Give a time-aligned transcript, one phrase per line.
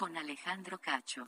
[0.00, 1.26] con Alejandro Cacho.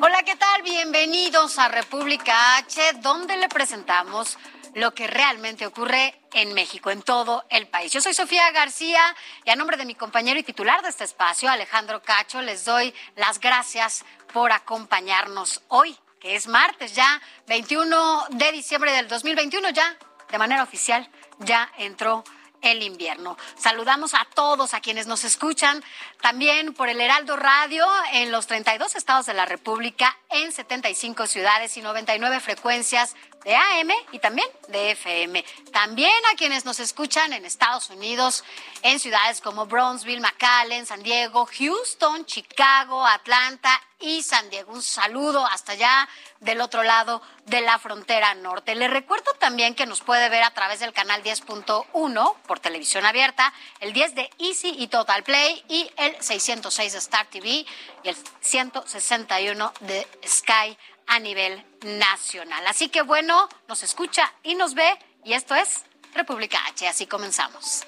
[0.00, 0.62] Hola, ¿qué tal?
[0.62, 4.38] Bienvenidos a República H, donde le presentamos
[4.76, 7.90] lo que realmente ocurre en México, en todo el país.
[7.90, 9.02] Yo soy Sofía García
[9.44, 12.94] y a nombre de mi compañero y titular de este espacio, Alejandro Cacho, les doy
[13.16, 19.98] las gracias por acompañarnos hoy, que es martes ya, 21 de diciembre del 2021, ya
[20.30, 21.10] de manera oficial,
[21.40, 22.22] ya entró
[22.64, 23.36] el invierno.
[23.56, 25.82] Saludamos a todos a quienes nos escuchan
[26.20, 31.76] también por el Heraldo Radio en los 32 estados de la República, en 75 ciudades
[31.76, 35.44] y 99 frecuencias de AM y también de FM.
[35.72, 38.44] También a quienes nos escuchan en Estados Unidos,
[38.82, 44.72] en ciudades como Brownsville, McAllen, San Diego, Houston, Chicago, Atlanta y San Diego.
[44.72, 46.08] Un saludo hasta allá
[46.40, 48.74] del otro lado de la frontera norte.
[48.74, 53.52] Le recuerdo también que nos puede ver a través del canal 10.1 por televisión abierta,
[53.80, 58.16] el 10 de Easy y Total Play y el 606 de Star TV y el
[58.40, 60.76] 161 de Sky
[61.06, 62.66] a nivel nacional.
[62.66, 66.88] Así que bueno, nos escucha y nos ve y esto es República H.
[66.88, 67.84] Así comenzamos.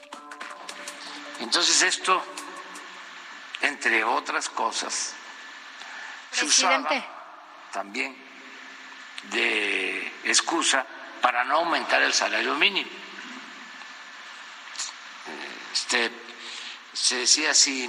[1.41, 2.23] Entonces esto,
[3.61, 5.15] entre otras cosas,
[6.31, 6.89] se usaba
[7.73, 8.17] también
[9.31, 10.87] de excusa
[11.21, 12.91] para no aumentar el salario mínimo.
[15.73, 16.11] Este,
[16.93, 17.89] se decía si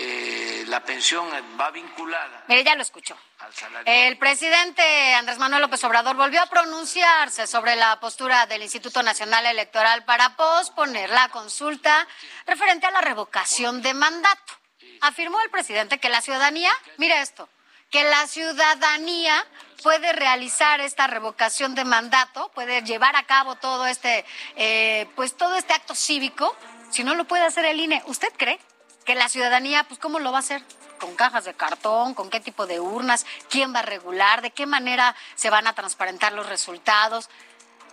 [0.00, 1.26] eh, la pensión
[1.58, 3.16] va vinculada Mire, ya lo escuchó.
[3.38, 8.62] al salario El presidente Andrés Manuel López Obrador volvió a pronunciarse sobre la postura del
[8.62, 12.06] Instituto Nacional Electoral para posponer la consulta
[12.46, 14.52] referente a la revocación de mandato.
[15.00, 17.48] Afirmó el presidente que la ciudadanía, mira esto,
[17.90, 19.46] que la ciudadanía
[19.82, 24.24] puede realizar esta revocación de mandato, puede llevar a cabo todo este,
[24.56, 26.54] eh, pues todo este acto cívico,
[26.90, 28.02] si no lo puede hacer el INE.
[28.06, 28.58] ¿Usted cree
[29.08, 30.62] que la ciudadanía, pues cómo lo va a hacer?
[31.00, 32.12] ¿Con cajas de cartón?
[32.12, 33.24] ¿Con qué tipo de urnas?
[33.48, 34.42] ¿Quién va a regular?
[34.42, 37.30] ¿De qué manera se van a transparentar los resultados?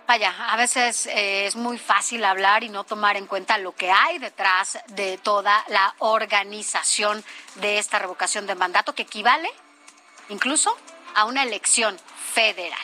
[0.06, 3.90] Vaya, a veces eh, es muy fácil hablar y no tomar en cuenta lo que
[3.90, 9.48] hay detrás de toda la organización de esta revocación de mandato que equivale
[10.28, 10.76] incluso
[11.14, 11.98] a una elección
[12.34, 12.78] federal.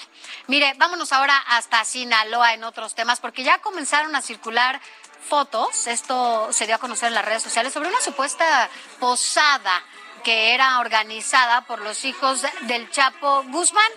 [0.47, 4.81] Mire, vámonos ahora hasta Sinaloa en otros temas, porque ya comenzaron a circular
[5.28, 8.69] fotos, esto se dio a conocer en las redes sociales, sobre una supuesta
[8.99, 9.83] posada
[10.25, 13.91] que era organizada por los hijos del Chapo Guzmán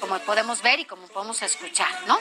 [0.00, 2.18] como podemos ver y como podemos escuchar, ¿no?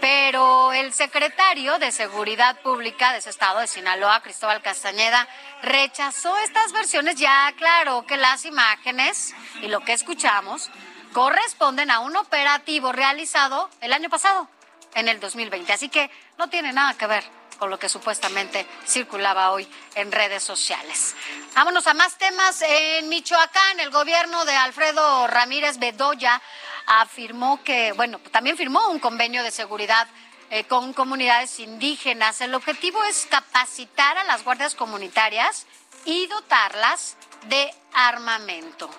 [0.00, 5.28] Pero el secretario de Seguridad Pública de ese estado de Sinaloa, Cristóbal Castañeda,
[5.62, 10.70] rechazó estas versiones, ya aclaró que las imágenes y lo que escuchamos
[11.12, 14.48] corresponden a un operativo realizado el año pasado,
[14.94, 15.72] en el 2020.
[15.72, 17.24] Así que no tiene nada que ver
[17.58, 21.14] con lo que supuestamente circulaba hoy en redes sociales.
[21.54, 22.62] Vámonos a más temas.
[22.62, 26.40] En Michoacán, el gobierno de Alfredo Ramírez Bedoya
[26.86, 30.08] afirmó que, bueno, también firmó un convenio de seguridad
[30.48, 32.40] eh, con comunidades indígenas.
[32.40, 35.66] El objetivo es capacitar a las guardias comunitarias
[36.06, 37.16] y dotarlas
[37.48, 38.90] de armamento.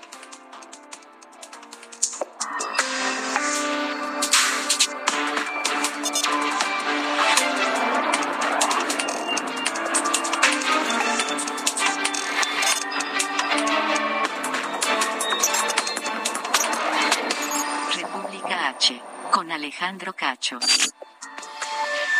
[19.31, 20.59] Con Alejandro Cacho.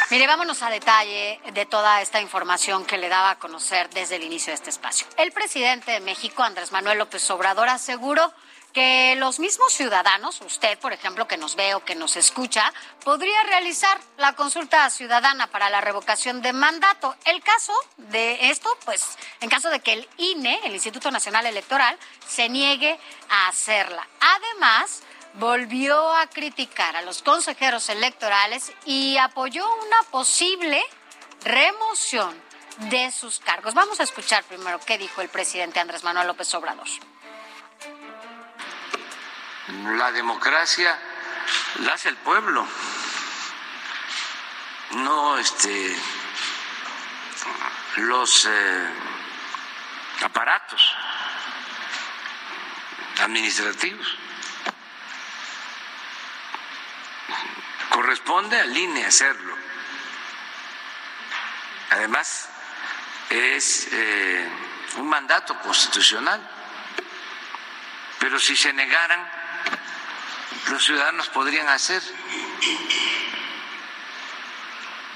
[0.10, 4.24] Mire, vámonos a detalle de toda esta información que le daba a conocer desde el
[4.24, 5.08] inicio de este espacio.
[5.18, 8.34] El presidente de México, Andrés Manuel López Obrador, aseguró
[8.74, 12.74] que los mismos ciudadanos, usted, por ejemplo, que nos ve o que nos escucha,
[13.04, 17.16] podría realizar la consulta ciudadana para la revocación de mandato.
[17.26, 21.98] El caso de esto, pues, en caso de que el INE, el Instituto Nacional Electoral,
[22.28, 22.98] se niegue
[23.30, 24.08] a hacerla.
[24.20, 25.04] Además,
[25.36, 30.82] volvió a criticar a los consejeros electorales y apoyó una posible
[31.44, 32.36] remoción
[32.90, 33.74] de sus cargos.
[33.74, 36.88] Vamos a escuchar primero qué dijo el presidente Andrés Manuel López Obrador.
[39.98, 40.98] La democracia
[41.80, 42.66] la hace el pueblo,
[44.92, 45.96] no este,
[47.98, 48.90] los eh,
[50.24, 50.96] aparatos
[53.22, 54.18] administrativos.
[57.90, 59.56] Corresponde al INE hacerlo.
[61.92, 62.50] Además,
[63.30, 64.50] es eh,
[64.98, 66.42] un mandato constitucional.
[68.20, 69.30] Pero si se negaran,
[70.70, 72.02] los ciudadanos podrían hacer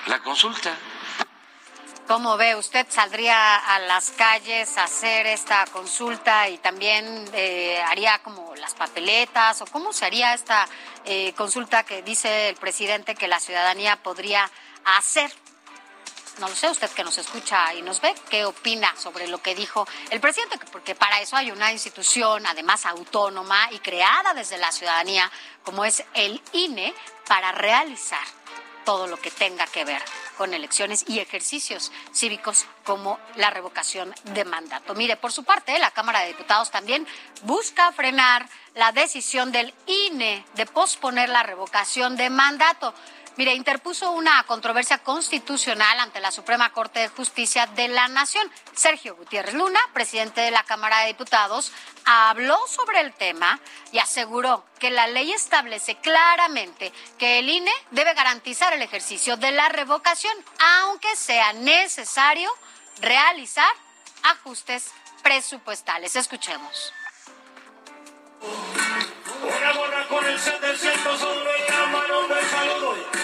[0.08, 0.76] la consulta.
[2.08, 2.86] ¿Cómo ve usted?
[2.88, 9.60] ¿Saldría a las calles a hacer esta consulta y también eh, haría como las papeletas
[9.62, 10.68] o cómo se haría esta
[11.04, 14.48] eh, consulta que dice el presidente que la ciudadanía podría
[14.86, 15.32] hacer?
[16.38, 19.56] No lo sé, usted que nos escucha y nos ve, ¿qué opina sobre lo que
[19.56, 20.60] dijo el presidente?
[20.72, 25.32] Porque para eso hay una institución, además autónoma y creada desde la ciudadanía,
[25.64, 26.94] como es el INE,
[27.28, 28.28] para realizar
[28.86, 30.02] todo lo que tenga que ver
[30.38, 34.94] con elecciones y ejercicios cívicos como la revocación de mandato.
[34.96, 37.06] Mire, por su parte, la Cámara de Diputados también
[37.44, 42.94] busca frenar la decisión del INE de posponer la revocación de mandato.
[43.38, 48.50] Mire, interpuso una controversia constitucional ante la Suprema Corte de Justicia de la Nación.
[48.74, 51.74] Sergio Gutiérrez Luna, presidente de la Cámara de Diputados,
[52.06, 53.60] habló sobre el tema
[53.92, 59.52] y aseguró que la ley establece claramente que el INE debe garantizar el ejercicio de
[59.52, 60.34] la revocación,
[60.80, 62.50] aunque sea necesario
[63.02, 63.72] realizar
[64.24, 64.92] ajustes
[65.24, 66.16] presupuestales.
[66.16, 66.94] Escuchemos.
[69.42, 73.15] Una gorra con el 700 solo en la mano me saludo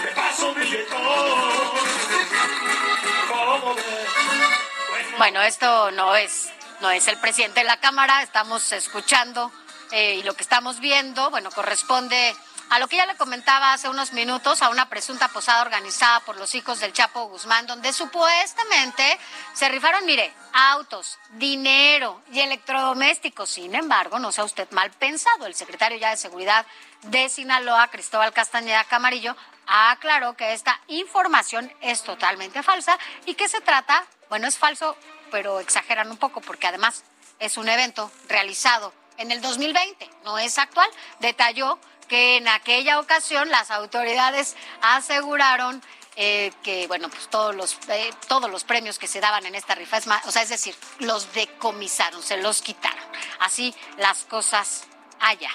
[5.18, 6.50] Bueno, esto no es,
[6.80, 9.52] no es el presidente de la Cámara, estamos escuchando
[9.92, 12.36] eh, y lo que estamos viendo, bueno, corresponde
[12.72, 16.38] a lo que ya le comentaba hace unos minutos, a una presunta posada organizada por
[16.38, 19.20] los hijos del Chapo Guzmán, donde supuestamente
[19.52, 23.50] se rifaron, mire, autos, dinero y electrodomésticos.
[23.50, 26.66] Sin embargo, no sea usted mal pensado, el secretario ya de Seguridad
[27.02, 29.36] de Sinaloa, Cristóbal Castañeda Camarillo,
[29.68, 34.96] aclaró que esta información es totalmente falsa y que se trata, bueno, es falso,
[35.30, 37.04] pero exageran un poco porque además
[37.40, 40.90] es un evento realizado en el 2020, no es actual.
[41.20, 41.78] Detalló
[42.12, 45.82] que en aquella ocasión las autoridades aseguraron
[46.18, 49.76] eh, que bueno pues todos los eh, todos los premios que se daban en esta
[49.76, 53.06] rifa es más, o sea es decir los decomisaron se los quitaron.
[53.40, 54.84] Así las cosas
[55.22, 55.52] allá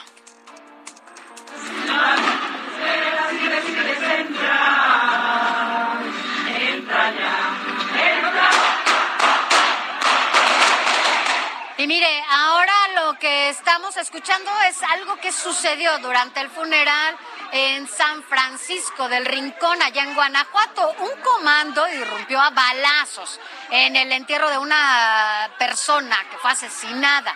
[11.86, 17.16] Mire, ahora lo que estamos escuchando es algo que sucedió durante el funeral
[17.52, 20.96] en San Francisco del Rincón, allá en Guanajuato.
[20.98, 23.38] Un comando irrumpió a balazos
[23.70, 27.32] en el entierro de una persona que fue asesinada.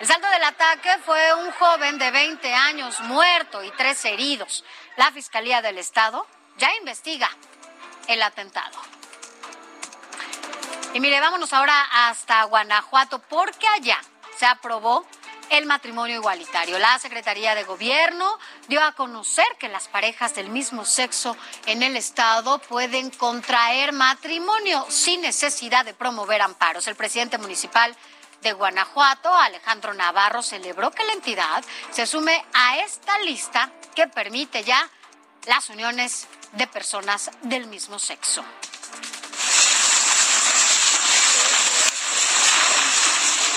[0.00, 4.64] El saldo del ataque fue un joven de 20 años muerto y tres heridos.
[4.96, 6.26] La Fiscalía del Estado
[6.56, 7.30] ya investiga
[8.08, 8.80] el atentado.
[10.94, 13.98] Y mire, vámonos ahora hasta Guanajuato, porque allá
[14.36, 15.06] se aprobó
[15.48, 16.78] el matrimonio igualitario.
[16.78, 21.34] La Secretaría de Gobierno dio a conocer que las parejas del mismo sexo
[21.64, 26.86] en el Estado pueden contraer matrimonio sin necesidad de promover amparos.
[26.86, 27.96] El presidente municipal
[28.42, 34.62] de Guanajuato, Alejandro Navarro, celebró que la entidad se sume a esta lista que permite
[34.62, 34.90] ya
[35.46, 38.44] las uniones de personas del mismo sexo.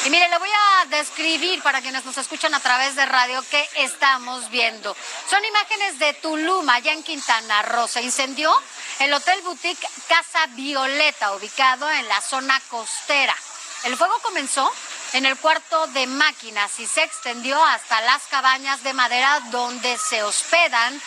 [0.06, 3.68] Y mire, le voy a describir para quienes nos escuchan a través de radio qué
[3.78, 4.96] estamos viendo.
[5.28, 7.88] Son imágenes de Tulum, allá en Quintana Roo.
[7.88, 8.56] Se incendió
[9.00, 13.36] el Hotel Boutique Casa Violeta, ubicado en la zona costera.
[13.84, 14.72] El fuego comenzó
[15.14, 20.22] en el cuarto de máquinas y se extendió hasta las cabañas de madera donde se
[20.22, 21.02] hospedan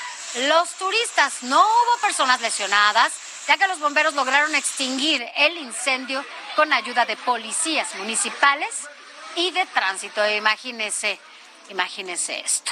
[0.48, 1.42] los turistas.
[1.42, 3.12] No hubo personas lesionadas,
[3.48, 6.22] ya que los bomberos lograron extinguir el incendio
[6.54, 8.86] con ayuda de policías municipales
[9.36, 10.20] y de tránsito.
[10.28, 11.18] Imagínese,
[11.70, 12.70] imagínese esto.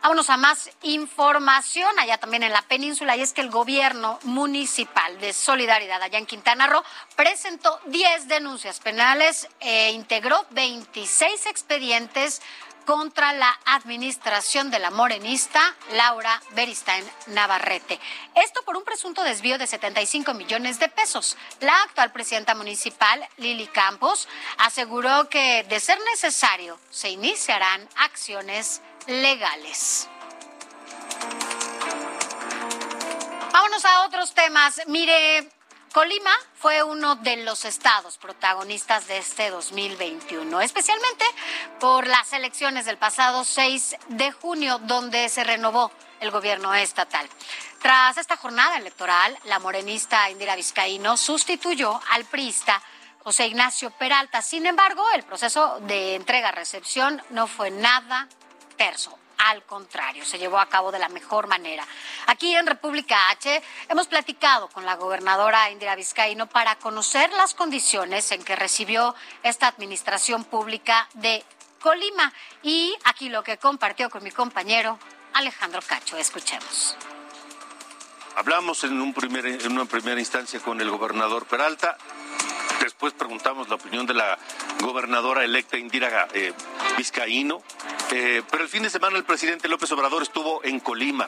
[0.00, 5.18] Vámonos a más información allá también en la península y es que el gobierno municipal
[5.18, 6.82] de Solidaridad allá en Quintana Roo
[7.16, 12.42] presentó 10 denuncias penales e integró 26 expedientes
[12.84, 17.98] contra la administración de la morenista Laura Beristain Navarrete.
[18.34, 21.36] Esto por un presunto desvío de 75 millones de pesos.
[21.60, 30.08] La actual presidenta municipal, Lili Campos, aseguró que, de ser necesario, se iniciarán acciones legales.
[33.52, 34.82] Vámonos a otros temas.
[34.88, 35.48] Mire,
[35.94, 41.24] Colima fue uno de los estados protagonistas de este 2021, especialmente
[41.78, 47.28] por las elecciones del pasado 6 de junio, donde se renovó el gobierno estatal.
[47.80, 52.82] Tras esta jornada electoral, la morenista Indira Vizcaíno sustituyó al priista
[53.22, 54.42] José Ignacio Peralta.
[54.42, 58.28] Sin embargo, el proceso de entrega-recepción no fue nada
[58.76, 61.86] terso al contrario, se llevó a cabo de la mejor manera.
[62.26, 68.30] Aquí en República H hemos platicado con la gobernadora Indira Vizcaíno para conocer las condiciones
[68.32, 71.44] en que recibió esta administración pública de
[71.80, 72.32] Colima
[72.62, 74.98] y aquí lo que compartió con mi compañero
[75.34, 76.16] Alejandro Cacho.
[76.16, 76.96] Escuchemos.
[78.36, 81.98] Hablamos en, en una primera instancia con el gobernador Peralta.
[82.84, 84.38] Después preguntamos la opinión de la
[84.82, 86.52] gobernadora electa Indira eh,
[86.98, 87.62] Vizcaíno.
[88.12, 91.26] Eh, pero el fin de semana el presidente López Obrador estuvo en Colima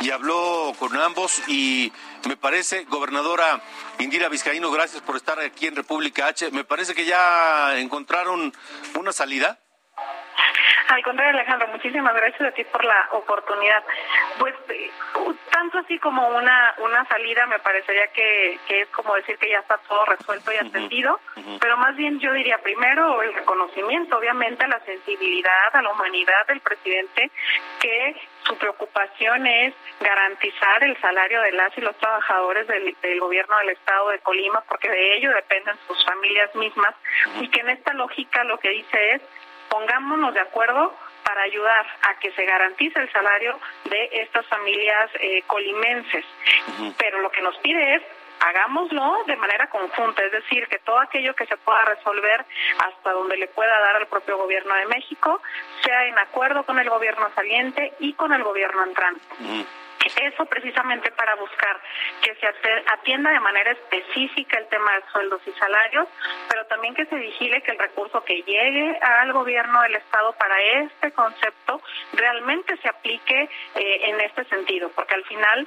[0.00, 1.92] y habló con ambos y
[2.26, 3.62] me parece, gobernadora
[3.98, 6.50] Indira Vizcaíno, gracias por estar aquí en República H.
[6.52, 8.54] Me parece que ya encontraron
[8.98, 9.60] una salida.
[10.88, 13.84] Al contrario, Alejandro, muchísimas gracias a ti por la oportunidad.
[14.38, 14.90] Pues eh,
[15.50, 19.58] tanto así como una una salida me parecería que, que es como decir que ya
[19.58, 21.20] está todo resuelto y atendido,
[21.60, 26.46] pero más bien yo diría primero el reconocimiento, obviamente, a la sensibilidad, a la humanidad
[26.46, 27.30] del presidente,
[27.80, 33.58] que su preocupación es garantizar el salario de las y los trabajadores del, del, gobierno
[33.58, 36.94] del estado de Colima, porque de ello dependen sus familias mismas,
[37.40, 39.22] y que en esta lógica lo que dice es
[39.68, 40.94] pongámonos de acuerdo
[41.24, 46.24] para ayudar a que se garantice el salario de estas familias eh, colimenses.
[46.96, 48.02] Pero lo que nos pide es
[48.40, 52.44] hagámoslo de manera conjunta, es decir, que todo aquello que se pueda resolver
[52.78, 55.40] hasta donde le pueda dar al propio gobierno de México
[55.82, 59.22] sea en acuerdo con el gobierno saliente y con el gobierno entrante.
[60.22, 61.80] Eso precisamente para buscar
[62.22, 62.46] que se
[62.92, 66.08] atienda de manera específica el tema de sueldos y salarios,
[66.48, 70.60] pero también que se vigile que el recurso que llegue al gobierno del Estado para
[70.60, 71.80] este concepto
[72.12, 75.66] realmente se aplique eh, en este sentido, porque al final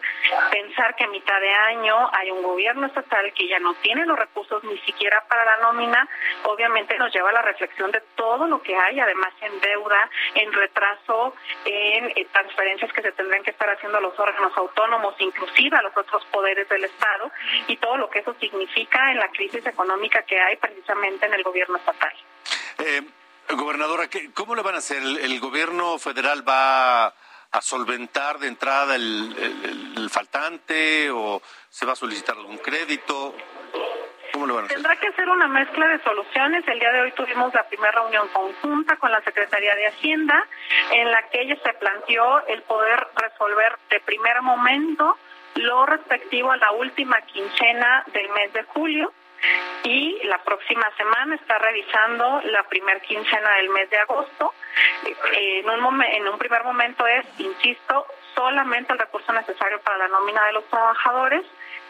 [0.52, 4.18] pensar que a mitad de año hay un gobierno estatal que ya no tiene los
[4.18, 6.08] recursos ni siquiera para la nómina,
[6.44, 10.52] obviamente nos lleva a la reflexión de todo lo que hay, además en deuda, en
[10.54, 11.36] retraso,
[11.66, 15.96] en eh, transferencias que se tendrán que estar haciendo los órganos autónomos, inclusive a los
[15.98, 17.32] otros poderes del Estado,
[17.68, 21.44] y todo lo que eso significa en la crisis económica que hay precisamente en el
[21.44, 22.14] gobierno estatal.
[22.78, 23.02] Eh,
[23.56, 25.02] gobernadora, ¿cómo le van a hacer?
[25.02, 32.38] ¿El, gobierno federal va a solventar de entrada el, faltante o se va a solicitar
[32.38, 33.36] algún crédito?
[34.68, 36.68] Tendrá que ser una mezcla de soluciones.
[36.68, 40.48] El día de hoy tuvimos la primera reunión conjunta con la Secretaría de Hacienda,
[40.92, 45.18] en la que ella se planteó el poder resolver de primer momento
[45.56, 49.12] lo respectivo a la última quincena del mes de julio
[49.84, 54.54] y la próxima semana está revisando la primer quincena del mes de agosto.
[55.66, 58.06] Un, en un primer momento es, insisto,
[58.36, 61.44] solamente el recurso necesario para la nómina de los trabajadores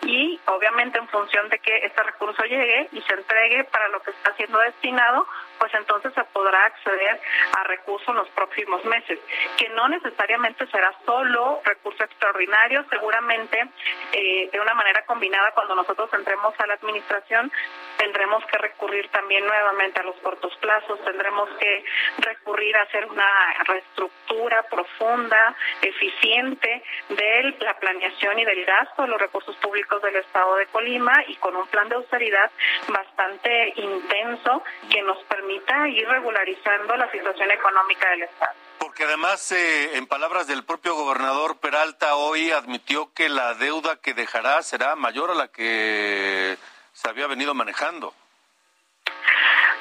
[0.03, 4.11] y obviamente en función de que este recurso llegue y se entregue para lo que
[4.11, 5.27] está siendo destinado,
[5.61, 7.21] pues entonces se podrá acceder
[7.55, 9.19] a recursos en los próximos meses,
[9.59, 13.67] que no necesariamente será solo recurso extraordinario, seguramente
[14.11, 17.51] eh, de una manera combinada cuando nosotros entremos a la administración
[17.97, 21.85] tendremos que recurrir también nuevamente a los cortos plazos, tendremos que
[22.17, 29.21] recurrir a hacer una reestructura profunda, eficiente de la planeación y del gasto de los
[29.21, 32.49] recursos públicos del Estado de Colima y con un plan de austeridad
[32.87, 38.53] bastante intenso que nos permita ir regularizando la situación económica del Estado.
[38.79, 44.13] Porque además, eh, en palabras del propio gobernador Peralta, hoy admitió que la deuda que
[44.13, 46.57] dejará será mayor a la que
[46.93, 48.13] se había venido manejando.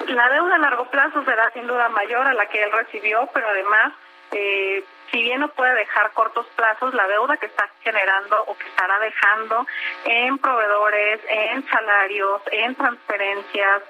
[0.06, 3.48] La deuda a largo plazo será sin duda mayor a la que él recibió, pero
[3.48, 3.92] además,
[4.32, 8.66] eh, si bien no puede dejar cortos plazos, la deuda que está generando o que
[8.66, 9.66] estará dejando
[10.04, 13.82] en proveedores, en salarios, en transferencias,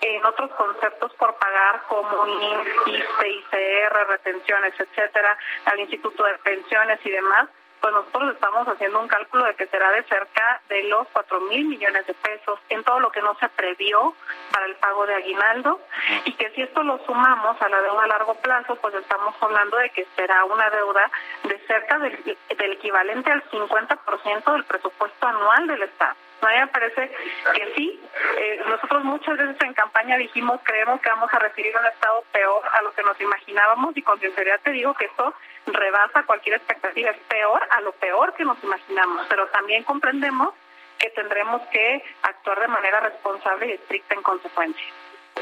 [0.00, 7.10] en otros conceptos por pagar como INS, ICR, retenciones, etcétera, al Instituto de Pensiones y
[7.10, 7.48] demás,
[7.80, 11.66] pues nosotros estamos haciendo un cálculo de que será de cerca de los 4 mil
[11.66, 14.14] millones de pesos en todo lo que no se previó
[14.52, 15.80] para el pago de aguinaldo
[16.24, 19.76] y que si esto lo sumamos a la deuda a largo plazo, pues estamos hablando
[19.76, 21.10] de que será una deuda
[21.44, 26.16] de cerca del, del equivalente al 50% del presupuesto anual del Estado.
[26.40, 27.10] A me parece
[27.54, 28.00] que sí.
[28.38, 32.62] Eh, nosotros muchas veces en campaña dijimos, creemos que vamos a recibir un Estado peor
[32.72, 35.34] a lo que nos imaginábamos y con sinceridad te digo que esto
[35.66, 37.10] rebasa cualquier expectativa.
[37.10, 40.54] Es peor a lo peor que nos imaginamos, pero también comprendemos
[40.98, 44.86] que tendremos que actuar de manera responsable y estricta en consecuencia.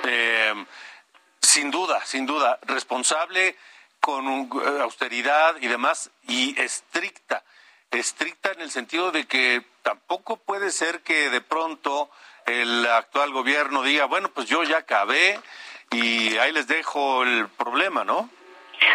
[0.05, 0.65] Eh,
[1.41, 3.57] sin duda, sin duda, responsable
[4.01, 7.43] con eh, austeridad y demás y estricta
[7.91, 12.11] estricta en el sentido de que tampoco puede ser que de pronto
[12.47, 15.41] el actual gobierno diga, bueno, pues yo ya acabé
[15.91, 18.29] y ahí les dejo el problema, ¿no?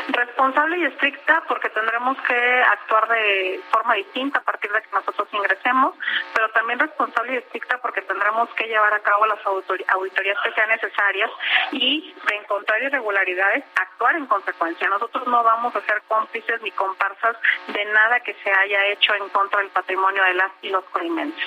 [0.10, 5.28] Responsable y estricta porque tendremos que actuar de forma distinta a partir de que nosotros
[5.32, 5.96] ingresemos,
[6.34, 10.70] pero también responsable y estricta porque tendremos que llevar a cabo las auditorías que sean
[10.70, 11.32] necesarias
[11.72, 14.90] y de encontrar irregularidades, actuar en consecuencia.
[14.90, 17.36] Nosotros no vamos a ser cómplices ni comparsas
[17.68, 21.44] de nada que se haya hecho en contra del patrimonio de las y los colimenses.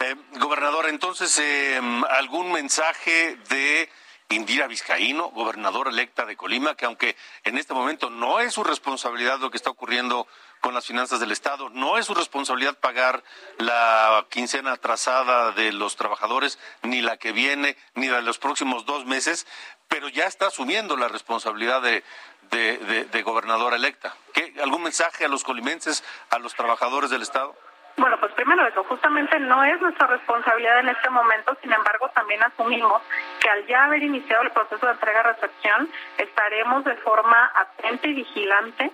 [0.00, 1.80] Eh, gobernador, entonces, eh,
[2.10, 3.88] ¿algún mensaje de
[4.34, 9.38] Indira Vizcaíno, gobernadora electa de Colima, que aunque en este momento no es su responsabilidad
[9.38, 10.26] lo que está ocurriendo
[10.60, 13.22] con las finanzas del Estado, no es su responsabilidad pagar
[13.58, 18.86] la quincena atrasada de los trabajadores, ni la que viene, ni la de los próximos
[18.86, 19.46] dos meses,
[19.88, 22.02] pero ya está asumiendo la responsabilidad de,
[22.50, 24.14] de gobernadora electa.
[24.32, 27.56] ¿Qué, ¿Algún mensaje a los colimenses, a los trabajadores del Estado?
[27.96, 32.42] Bueno, pues primero eso, justamente no es nuestra responsabilidad en este momento, sin embargo también
[32.42, 33.02] asumimos
[33.40, 38.90] que al ya haber iniciado el proceso de entrega-recepción estaremos de forma atenta y vigilante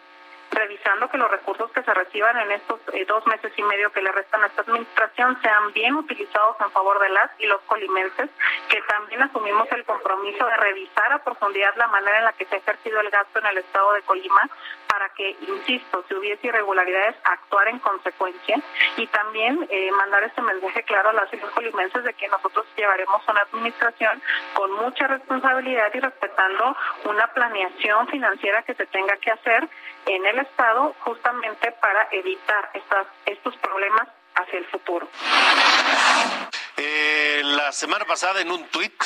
[0.50, 4.02] revisando que los recursos que se reciban en estos eh, dos meses y medio que
[4.02, 8.30] le restan a esta administración sean bien utilizados en favor de las y los colimenses,
[8.68, 12.56] que también asumimos el compromiso de revisar a profundidad la manera en la que se
[12.56, 14.48] ha ejercido el gasto en el estado de Colima
[14.88, 18.60] para que, insisto, si hubiese irregularidades, actuar en consecuencia
[18.96, 22.66] y también eh, mandar este mensaje claro a las y los colimenses de que nosotros
[22.76, 24.20] llevaremos una administración
[24.54, 29.68] con mucha responsabilidad y respetando una planeación financiera que se tenga que hacer
[30.06, 35.08] en el Estado justamente para evitar estas, estos problemas hacia el futuro.
[36.76, 39.02] Eh, la semana pasada en un tuit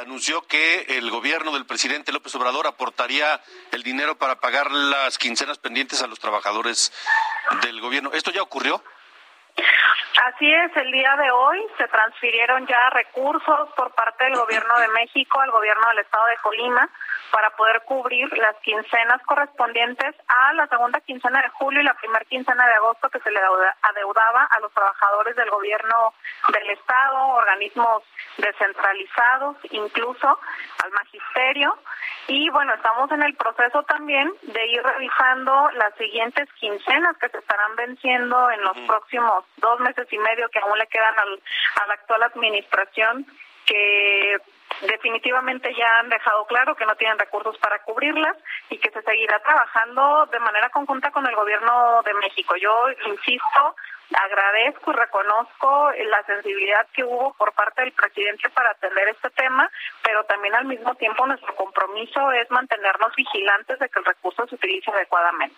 [0.00, 3.40] anunció que el gobierno del presidente López Obrador aportaría
[3.72, 6.92] el dinero para pagar las quincenas pendientes a los trabajadores
[7.62, 8.12] del gobierno.
[8.12, 8.82] ¿Esto ya ocurrió?
[10.18, 14.88] Así es, el día de hoy se transfirieron ya recursos por parte del Gobierno de
[14.88, 16.90] México al Gobierno del Estado de Colima
[17.30, 22.24] para poder cubrir las quincenas correspondientes a la segunda quincena de julio y la primera
[22.24, 26.12] quincena de agosto que se le adeudaba a los trabajadores del Gobierno
[26.52, 28.02] del Estado, organismos
[28.36, 30.40] descentralizados, incluso
[30.82, 31.78] al magisterio.
[32.26, 37.38] Y bueno, estamos en el proceso también de ir revisando las siguientes quincenas que se
[37.38, 41.40] estarán venciendo en los próximos dos meses y medio que aún le quedan al,
[41.82, 43.26] a la actual administración
[43.66, 44.38] que
[44.80, 48.36] definitivamente ya han dejado claro que no tienen recursos para cubrirlas
[48.68, 52.56] y que se seguirá trabajando de manera conjunta con el gobierno de México.
[52.56, 53.76] Yo insisto,
[54.12, 59.70] agradezco y reconozco la sensibilidad que hubo por parte del presidente para atender este tema,
[60.02, 64.54] pero también al mismo tiempo nuestro compromiso es mantenernos vigilantes de que el recurso se
[64.54, 65.56] utilice adecuadamente.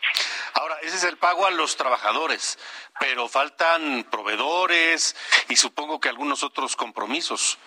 [0.54, 2.58] Ahora, ese es el pago a los trabajadores,
[3.00, 5.16] pero faltan proveedores
[5.48, 7.58] y supongo que algunos otros compromisos.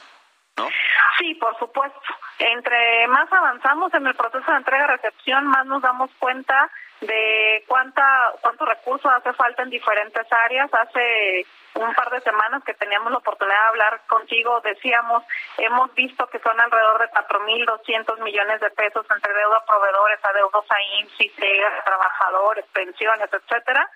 [1.18, 2.00] Sí, por supuesto.
[2.40, 6.70] Entre más avanzamos en el proceso de entrega-recepción, más nos damos cuenta
[7.02, 8.04] de cuánta
[8.42, 10.74] cuántos recursos hace falta en diferentes áreas.
[10.74, 15.24] Hace un par de semanas que teníamos la oportunidad de hablar contigo, decíamos,
[15.58, 20.66] hemos visto que son alrededor de 4.200 millones de pesos entre deuda a proveedores, adeudos
[20.70, 23.90] a IMSS, trabajadores, pensiones, etcétera.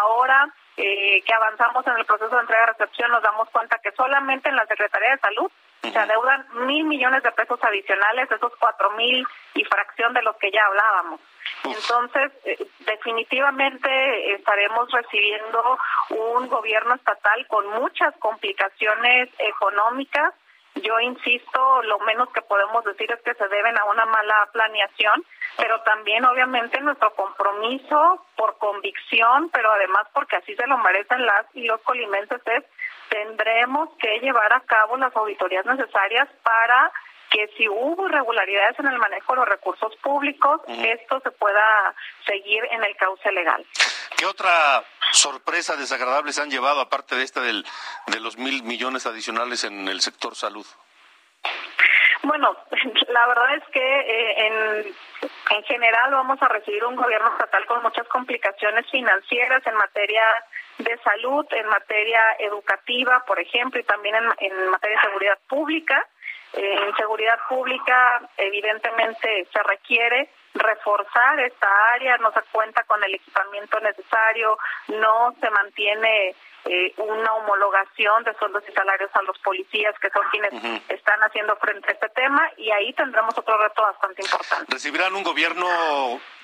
[0.00, 4.56] Ahora eh, que avanzamos en el proceso de entrega-recepción, nos damos cuenta que solamente en
[4.56, 5.50] la Secretaría de Salud
[5.90, 10.50] se adeudan mil millones de pesos adicionales, esos cuatro mil y fracción de los que
[10.50, 11.20] ya hablábamos.
[11.64, 15.78] Entonces, eh, definitivamente estaremos recibiendo
[16.10, 20.34] un gobierno estatal con muchas complicaciones económicas.
[20.82, 25.24] Yo insisto, lo menos que podemos decir es que se deben a una mala planeación,
[25.56, 31.46] pero también obviamente nuestro compromiso por convicción, pero además porque así se lo merecen las
[31.54, 32.64] y los colimenses es
[33.08, 36.90] tendremos que llevar a cabo las auditorías necesarias para
[37.30, 41.94] que si hubo irregularidades en el manejo de los recursos públicos, esto se pueda
[42.26, 43.64] seguir en el cauce legal.
[44.22, 47.66] ¿Qué otra sorpresa desagradable se han llevado, aparte de esta del,
[48.06, 50.64] de los mil millones adicionales en el sector salud?
[52.22, 52.56] Bueno,
[53.08, 54.94] la verdad es que eh, en,
[55.50, 60.22] en general vamos a recibir un gobierno estatal con muchas complicaciones financieras en materia
[60.78, 66.06] de salud, en materia educativa, por ejemplo, y también en, materia de seguridad pública.
[66.52, 73.14] Eh, en seguridad pública, evidentemente, se requiere reforzar esta área, no se cuenta con el
[73.14, 76.34] equipamiento necesario, no se mantiene
[76.64, 80.52] eh, una homologación de sueldos y salarios a los policías, que son quienes
[80.88, 84.72] están haciendo frente a este tema, y ahí tendremos otro reto bastante importante.
[84.72, 85.66] ¿Recibirán un gobierno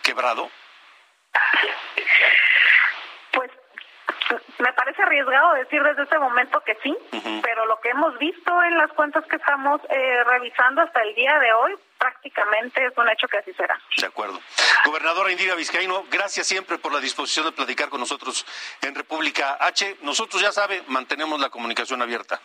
[0.02, 0.50] quebrado?
[4.58, 6.96] Me parece arriesgado decir desde este momento que sí,
[7.42, 11.38] pero lo que hemos visto en las cuentas que estamos eh, revisando hasta el día
[11.38, 13.78] de hoy, prácticamente es un hecho que así será.
[13.96, 14.40] De acuerdo.
[14.84, 18.46] Gobernadora Indira Vizcaíno, gracias siempre por la disposición de platicar con nosotros
[18.82, 19.98] en República H.
[20.02, 22.40] Nosotros, ya sabe, mantenemos la comunicación abierta.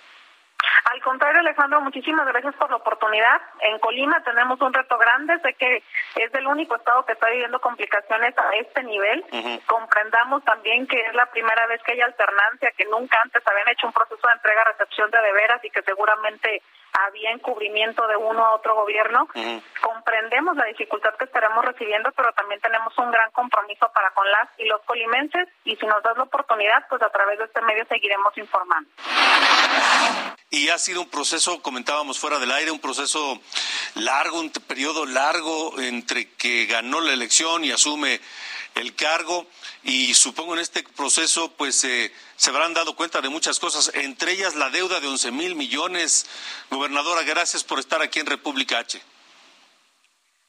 [0.92, 3.42] Al contrario, Alejandro, muchísimas gracias por la oportunidad.
[3.62, 5.84] En Colima tenemos un reto grande, sé que
[6.16, 9.24] es el único estado que está viviendo complicaciones a este nivel.
[9.66, 13.88] Comprendamos también que es la primera vez que hay alternancia, que nunca antes habían hecho
[13.88, 16.62] un proceso de entrega-recepción de deberas y que seguramente
[16.94, 19.28] había encubrimiento de uno a otro gobierno.
[19.82, 24.50] Comprendemos la dificultad que estaremos recibiendo, pero también tenemos un gran compromiso para con las
[24.58, 27.86] y los colimenses y si nos das la oportunidad, pues a través de este medio
[27.88, 28.90] seguiremos informando.
[30.50, 33.40] Y ha sido un proceso, comentábamos fuera del aire, un proceso
[33.96, 38.20] largo, un periodo largo entre que ganó la elección y asume
[38.76, 39.48] el cargo
[39.84, 44.32] y supongo en este proceso pues eh, se habrán dado cuenta de muchas cosas, entre
[44.32, 46.26] ellas la deuda de 11 mil millones.
[46.70, 49.02] Gobernadora, gracias por estar aquí en República H.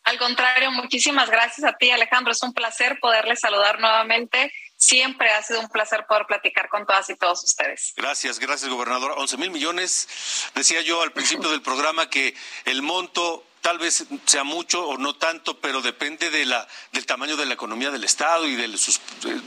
[0.04, 2.32] Al contrario, muchísimas gracias a ti, Alejandro.
[2.32, 4.52] Es un placer poderles saludar nuevamente.
[4.76, 7.94] Siempre ha sido un placer poder platicar con todas y todos ustedes.
[7.96, 9.14] Gracias, gracias, gobernadora.
[9.14, 10.06] 11 mil millones.
[10.54, 12.34] Decía yo al principio del programa que
[12.66, 17.54] el monto tal vez sea mucho o no tanto, pero depende del tamaño de la
[17.54, 18.78] economía del Estado y del,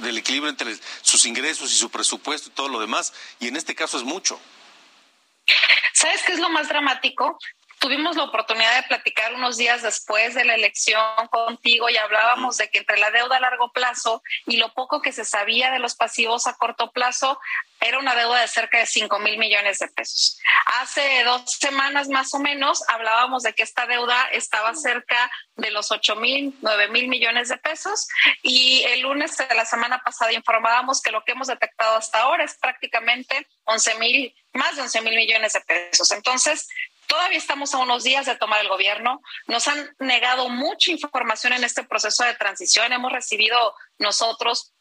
[0.01, 3.13] del equilibrio entre sus ingresos y su presupuesto y todo lo demás.
[3.39, 4.39] Y en este caso es mucho.
[5.93, 7.37] ¿Sabes qué es lo más dramático?
[7.79, 12.69] Tuvimos la oportunidad de platicar unos días después de la elección contigo y hablábamos de
[12.69, 15.95] que entre la deuda a largo plazo y lo poco que se sabía de los
[15.95, 17.39] pasivos a corto plazo,
[17.79, 20.39] era una deuda de cerca de 5 mil millones de pesos.
[20.81, 25.91] Hace dos semanas más o menos hablábamos de que esta deuda estaba cerca de los
[25.91, 28.07] 8 mil, 9 mil millones de pesos
[28.41, 32.43] y el lunes de la semana pasada informábamos que lo que hemos detectado hasta ahora
[32.43, 36.11] es prácticamente 11 mil, más de 11 mil millones de pesos.
[36.11, 36.67] Entonces,
[37.07, 39.21] Todavía estamos a unos días de tomar el gobierno.
[39.47, 42.91] Nos han negado mucha información en este proceso de transición.
[42.91, 44.73] Hemos recibido nosotros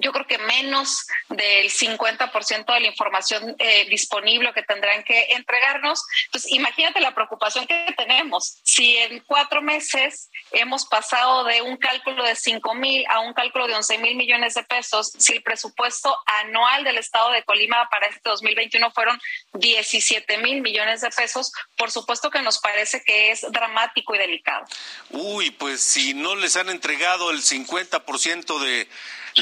[0.00, 6.04] yo creo que menos del 50% de la información eh, disponible que tendrán que entregarnos.
[6.30, 8.60] Pues imagínate la preocupación que tenemos.
[8.62, 13.66] Si en cuatro meses hemos pasado de un cálculo de 5 mil a un cálculo
[13.66, 18.06] de 11 mil millones de pesos, si el presupuesto anual del Estado de Colima para
[18.06, 19.20] este 2021 fueron
[19.54, 24.64] 17 mil millones de pesos, por supuesto que nos parece que es dramático y delicado.
[25.10, 28.88] Uy, pues si no les han entregado el 50% de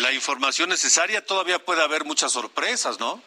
[0.00, 3.22] la información necesaria, todavía puede haber muchas sorpresas, ¿no?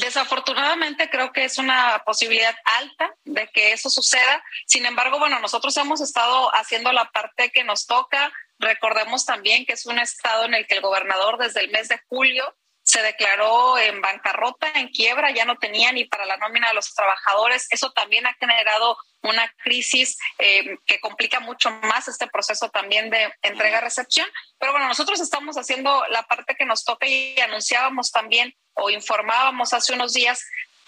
[0.00, 4.42] Desafortunadamente creo que es una posibilidad alta de que eso suceda.
[4.66, 8.32] Sin embargo, bueno, nosotros hemos estado haciendo la parte que nos toca.
[8.58, 12.00] Recordemos también que es un estado en el que el gobernador desde el mes de
[12.08, 12.56] julio
[12.96, 16.94] se declaró en bancarrota, en quiebra, ya no tenía ni para la nómina de los
[16.94, 17.66] trabajadores.
[17.68, 23.30] Eso también ha generado una crisis eh, que complica mucho más este proceso también de
[23.42, 24.26] entrega-recepción.
[24.58, 29.74] Pero bueno, nosotros estamos haciendo la parte que nos toca y anunciábamos también o informábamos
[29.74, 30.42] hace unos días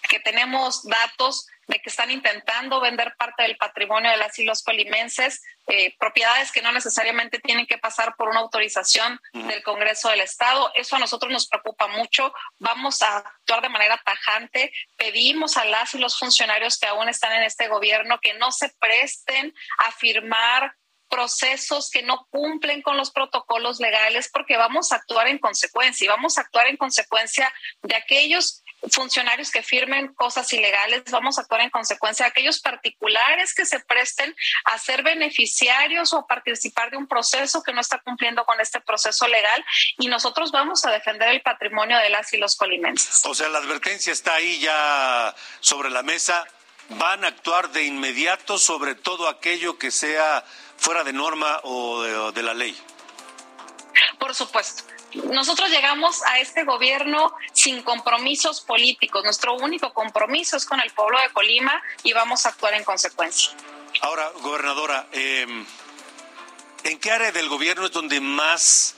[0.08, 4.62] que tenemos datos de que están intentando vender parte del patrimonio de las y los
[4.62, 10.22] colimenses, eh, propiedades que no necesariamente tienen que pasar por una autorización del Congreso del
[10.22, 10.72] Estado.
[10.74, 12.32] Eso a nosotros nos preocupa mucho.
[12.58, 14.72] Vamos a actuar de manera tajante.
[14.96, 18.70] Pedimos a las y los funcionarios que aún están en este gobierno que no se
[18.80, 19.54] presten
[19.86, 20.74] a firmar
[21.08, 26.08] procesos que no cumplen con los protocolos legales porque vamos a actuar en consecuencia y
[26.08, 27.52] vamos a actuar en consecuencia
[27.82, 33.54] de aquellos funcionarios que firmen cosas ilegales, vamos a actuar en consecuencia de aquellos particulares
[33.54, 37.98] que se presten a ser beneficiarios o a participar de un proceso que no está
[37.98, 39.64] cumpliendo con este proceso legal
[39.98, 43.24] y nosotros vamos a defender el patrimonio de las y los colimenses.
[43.24, 46.46] O sea, la advertencia está ahí ya sobre la mesa
[46.90, 50.44] van a actuar de inmediato sobre todo aquello que sea
[50.78, 52.76] fuera de norma o de, de la ley.
[54.18, 54.84] Por supuesto.
[55.14, 59.24] Nosotros llegamos a este gobierno sin compromisos políticos.
[59.24, 63.52] Nuestro único compromiso es con el pueblo de Colima y vamos a actuar en consecuencia.
[64.02, 65.46] Ahora, gobernadora, eh,
[66.84, 68.94] ¿en qué área del gobierno es donde más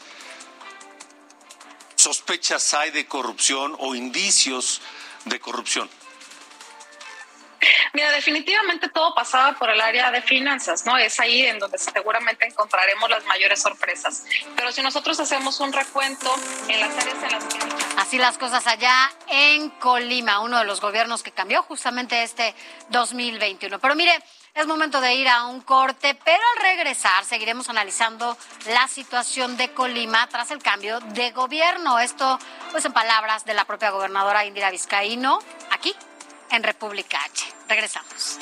[1.95, 4.81] sospechas hay de corrupción o indicios
[5.27, 5.89] de corrupción?
[7.93, 10.97] Mira, definitivamente todo pasaba por el área de finanzas, ¿no?
[10.97, 14.25] Es ahí en donde seguramente encontraremos las mayores sorpresas.
[14.57, 16.35] Pero si nosotros hacemos un recuento
[16.69, 17.59] en las áreas en las que...
[17.99, 22.55] Así las cosas allá en Colima, uno de los gobiernos que cambió justamente este
[22.89, 23.79] 2021.
[23.79, 24.13] Pero mire,
[24.55, 29.73] es momento de ir a un corte, pero al regresar seguiremos analizando la situación de
[29.73, 31.99] Colima tras el cambio de gobierno.
[31.99, 32.39] Esto,
[32.73, 35.95] pues en palabras de la propia gobernadora Indira Vizcaíno, aquí
[36.51, 37.47] en República H.
[37.69, 38.39] Regresamos.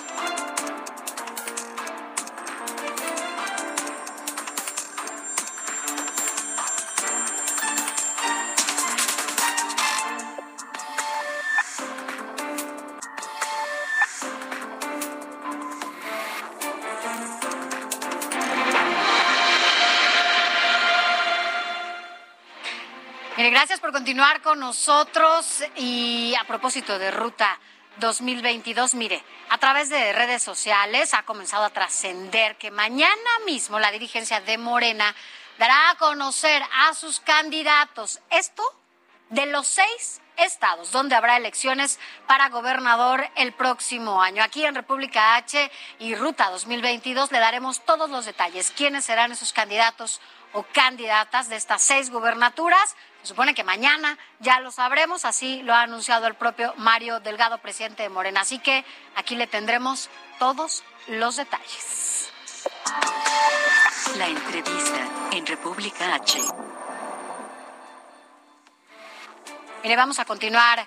[23.50, 27.58] Gracias por continuar con nosotros y a propósito de Ruta
[28.00, 33.90] 2022, mire, a través de redes sociales ha comenzado a trascender que mañana mismo la
[33.90, 35.14] dirigencia de Morena
[35.58, 38.20] dará a conocer a sus candidatos.
[38.30, 38.62] Esto
[39.30, 44.42] de los seis estados donde habrá elecciones para gobernador el próximo año.
[44.42, 49.52] Aquí en República H y Ruta 2022 le daremos todos los detalles, quiénes serán esos
[49.52, 50.20] candidatos
[50.52, 52.96] o candidatas de estas seis gubernaturas.
[53.22, 57.58] Se supone que mañana ya lo sabremos, así lo ha anunciado el propio Mario Delgado,
[57.58, 58.40] presidente de Morena.
[58.40, 58.84] Así que
[59.16, 60.08] aquí le tendremos
[60.38, 62.30] todos los detalles.
[64.16, 66.40] La entrevista en República H.
[69.82, 70.84] Mire, vamos a continuar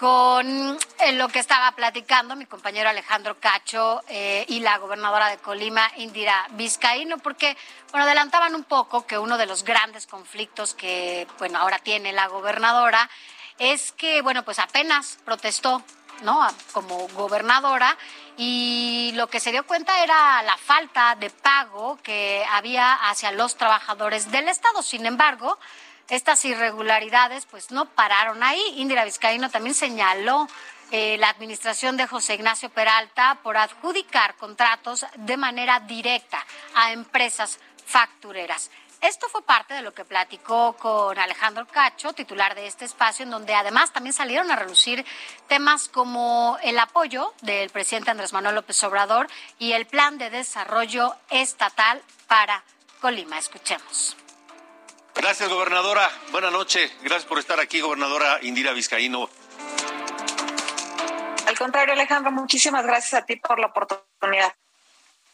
[0.00, 0.78] con
[1.12, 6.46] lo que estaba platicando mi compañero Alejandro Cacho eh, y la gobernadora de Colima, Indira
[6.52, 7.54] Vizcaíno, porque,
[7.90, 12.28] bueno, adelantaban un poco que uno de los grandes conflictos que, bueno, ahora tiene la
[12.28, 13.10] gobernadora
[13.58, 15.82] es que, bueno, pues apenas protestó,
[16.22, 16.48] ¿no?
[16.72, 17.94] Como gobernadora
[18.38, 23.56] y lo que se dio cuenta era la falta de pago que había hacia los
[23.56, 24.82] trabajadores del Estado.
[24.82, 25.58] Sin embargo,
[26.10, 28.62] estas irregularidades pues no pararon ahí.
[28.76, 30.48] Indira Vizcaíno también señaló
[30.90, 36.44] eh, la administración de José Ignacio Peralta por adjudicar contratos de manera directa
[36.74, 38.70] a empresas factureras.
[39.00, 43.30] Esto fue parte de lo que platicó con Alejandro Cacho, titular de este espacio, en
[43.30, 45.06] donde además también salieron a relucir
[45.48, 49.26] temas como el apoyo del presidente Andrés Manuel López Obrador
[49.58, 52.62] y el plan de desarrollo estatal para
[53.00, 53.38] Colima.
[53.38, 54.16] Escuchemos.
[55.14, 56.10] Gracias, gobernadora.
[56.30, 56.90] Buenas noches.
[57.02, 59.28] Gracias por estar aquí, gobernadora Indira Vizcaíno.
[61.46, 64.54] Al contrario, Alejandro, muchísimas gracias a ti por la oportunidad.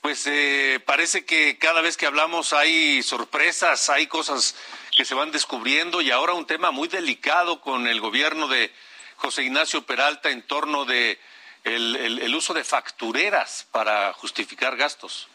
[0.01, 4.55] Pues eh, parece que cada vez que hablamos hay sorpresas, hay cosas
[4.97, 8.73] que se van descubriendo y ahora un tema muy delicado con el gobierno de
[9.17, 11.19] José Ignacio Peralta en torno de
[11.65, 15.29] el, el, el uso de factureras para justificar gastos.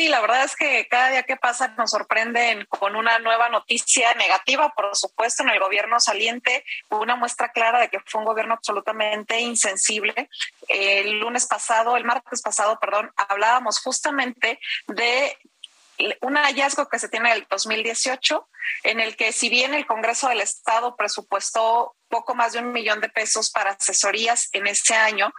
[0.00, 4.14] Sí, la verdad es que cada día que pasa nos sorprenden con una nueva noticia
[4.14, 8.54] negativa, por supuesto, en el gobierno saliente, una muestra clara de que fue un gobierno
[8.54, 10.30] absolutamente insensible.
[10.68, 15.36] El lunes pasado, el martes pasado, perdón, hablábamos justamente de
[16.20, 18.48] un hallazgo que se tiene del 2018,
[18.84, 23.00] en el que si bien el Congreso del Estado presupuestó poco más de un millón
[23.00, 25.32] de pesos para asesorías en ese año,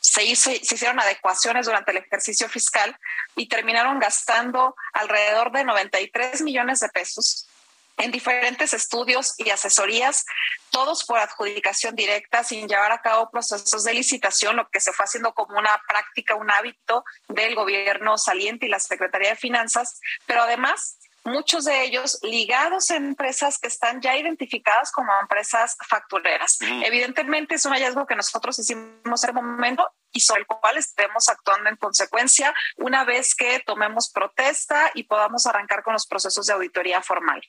[0.00, 2.96] se, hizo, se hicieron adecuaciones durante el ejercicio fiscal
[3.36, 7.48] y terminaron gastando alrededor de 93 millones de pesos
[7.96, 10.24] en diferentes estudios y asesorías,
[10.70, 15.04] todos por adjudicación directa, sin llevar a cabo procesos de licitación, lo que se fue
[15.04, 20.42] haciendo como una práctica, un hábito del gobierno saliente y la Secretaría de Finanzas, pero
[20.42, 26.58] además muchos de ellos ligados a empresas que están ya identificadas como empresas factureras.
[26.60, 31.28] Evidentemente es un hallazgo que nosotros hicimos en el momento y sobre el cual estemos
[31.28, 36.52] actuando en consecuencia una vez que tomemos protesta y podamos arrancar con los procesos de
[36.52, 37.42] auditoría formal.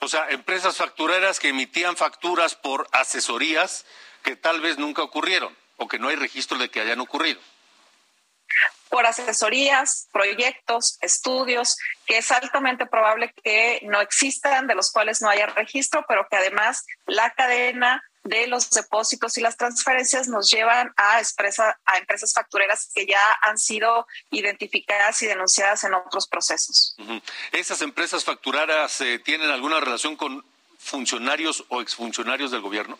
[0.00, 3.84] O sea, empresas factureras que emitían facturas por asesorías
[4.22, 7.40] que tal vez nunca ocurrieron o que no hay registro de que hayan ocurrido.
[8.88, 15.28] Por asesorías, proyectos, estudios, que es altamente probable que no existan, de los cuales no
[15.28, 20.92] haya registro, pero que además la cadena de los depósitos y las transferencias nos llevan
[20.96, 26.96] a, a empresas factureras que ya han sido identificadas y denunciadas en otros procesos.
[27.52, 30.44] ¿Esas empresas facturadas eh, tienen alguna relación con
[30.78, 32.98] funcionarios o exfuncionarios del gobierno?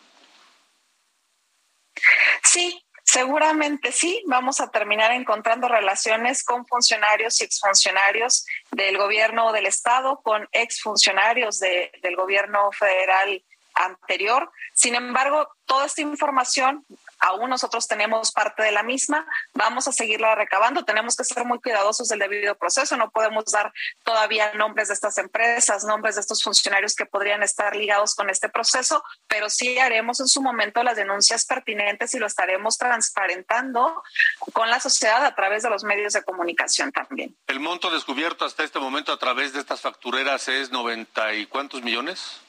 [2.43, 9.51] Sí, Seguramente sí, vamos a terminar encontrando relaciones con funcionarios y exfuncionarios del gobierno o
[9.51, 13.43] del Estado, con exfuncionarios de, del gobierno federal
[13.85, 14.51] anterior.
[14.73, 16.85] Sin embargo, toda esta información
[17.21, 21.59] aún nosotros tenemos parte de la misma, vamos a seguirla recabando, tenemos que ser muy
[21.59, 23.71] cuidadosos del debido proceso, no podemos dar
[24.03, 28.49] todavía nombres de estas empresas, nombres de estos funcionarios que podrían estar ligados con este
[28.49, 34.03] proceso, pero sí haremos en su momento las denuncias pertinentes y lo estaremos transparentando
[34.51, 37.35] con la sociedad a través de los medios de comunicación también.
[37.45, 41.83] El monto descubierto hasta este momento a través de estas factureras es 90 y cuántos
[41.83, 42.41] millones?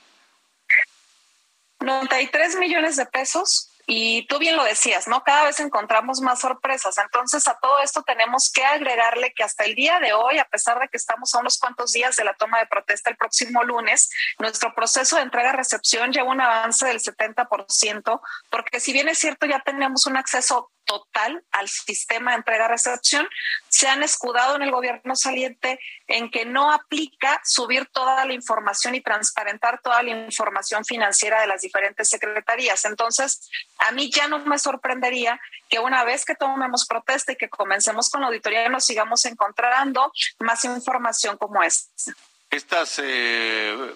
[1.83, 5.23] 93 millones de pesos y tú bien lo decías, ¿no?
[5.25, 6.97] Cada vez encontramos más sorpresas.
[6.99, 10.79] Entonces, a todo esto tenemos que agregarle que hasta el día de hoy, a pesar
[10.79, 14.11] de que estamos a unos cuantos días de la toma de protesta el próximo lunes,
[14.39, 19.61] nuestro proceso de entrega-recepción lleva un avance del 70%, porque si bien es cierto, ya
[19.61, 23.29] tenemos un acceso total al sistema de entrega-recepción,
[23.69, 28.95] se han escudado en el gobierno saliente en que no aplica subir toda la información
[28.95, 32.85] y transparentar toda la información financiera de las diferentes secretarías.
[32.85, 37.49] Entonces, a mí ya no me sorprendería que una vez que tomemos protesta y que
[37.49, 42.13] comencemos con la auditoría, nos sigamos encontrando más información como esta.
[42.51, 43.95] Estas, eh,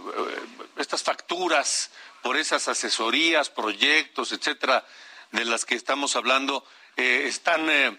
[0.78, 1.90] estas facturas
[2.22, 4.84] por esas asesorías, proyectos, etcétera,
[5.32, 6.64] de las que estamos hablando,
[6.96, 7.96] eh, están eh,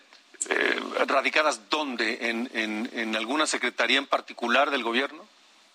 [1.08, 2.30] radicadas dónde?
[2.30, 5.28] ¿En, en, en alguna secretaría en particular del gobierno?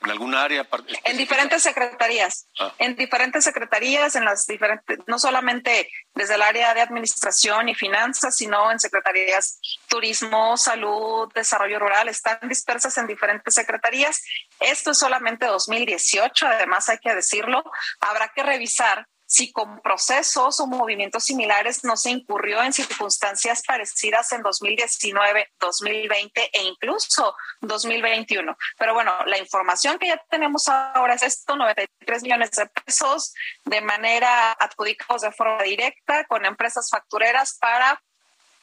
[0.05, 0.67] en alguna área?
[1.05, 2.73] En diferentes secretarías, ah.
[2.79, 8.37] en diferentes secretarías, en las diferentes, no solamente desde el área de administración y finanzas,
[8.37, 14.23] sino en secretarías turismo, salud, desarrollo rural, están dispersas en diferentes secretarías.
[14.61, 17.63] Esto es solamente 2018, además hay que decirlo,
[18.01, 24.31] habrá que revisar si con procesos o movimientos similares no se incurrió en circunstancias parecidas
[24.33, 28.55] en 2019, 2020 e incluso 2021.
[28.77, 33.33] Pero bueno, la información que ya tenemos ahora es esto, 93 millones de pesos
[33.65, 38.03] de manera adjudicados de forma directa con empresas factureras para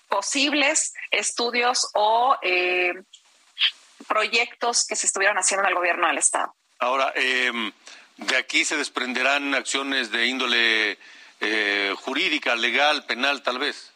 [0.07, 2.93] posibles estudios o eh,
[4.07, 6.53] proyectos que se estuvieron haciendo en el gobierno del Estado.
[6.77, 7.51] Ahora, eh,
[8.27, 10.97] de aquí se desprenderán acciones de índole
[11.39, 13.93] eh, jurídica, legal, penal, tal vez.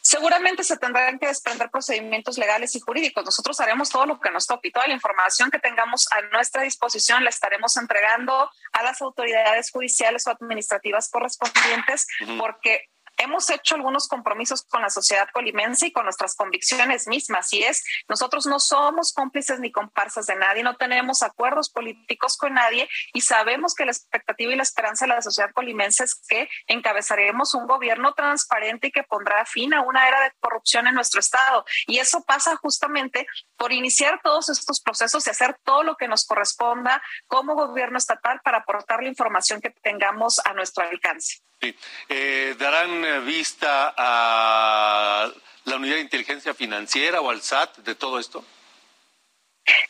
[0.00, 3.26] Seguramente se tendrán que desprender procedimientos legales y jurídicos.
[3.26, 6.62] Nosotros haremos todo lo que nos toque y toda la información que tengamos a nuestra
[6.62, 12.06] disposición la estaremos entregando a las autoridades judiciales o administrativas correspondientes,
[12.38, 12.86] porque
[13.18, 17.52] hemos hecho algunos compromisos con la sociedad colimense y con nuestras convicciones mismas.
[17.52, 22.54] Y es, nosotros no somos cómplices ni comparsas de nadie, no tenemos acuerdos políticos con
[22.54, 26.48] nadie y sabemos que la expectativa y la esperanza de la sociedad colimense es que
[26.66, 31.20] encabezaremos un gobierno transparente y que pondrá fin a una era de corrupción en nuestro
[31.20, 31.64] Estado.
[31.86, 33.26] Y eso pasa justamente
[33.56, 38.40] por iniciar todos estos procesos y hacer todo lo que nos corresponda como gobierno estatal
[38.42, 41.42] para aportar la información que tengamos a nuestro alcance.
[41.60, 41.76] Sí.
[42.08, 45.28] Eh, ¿Darán eh, vista a
[45.64, 48.44] la unidad de inteligencia financiera o al SAT de todo esto?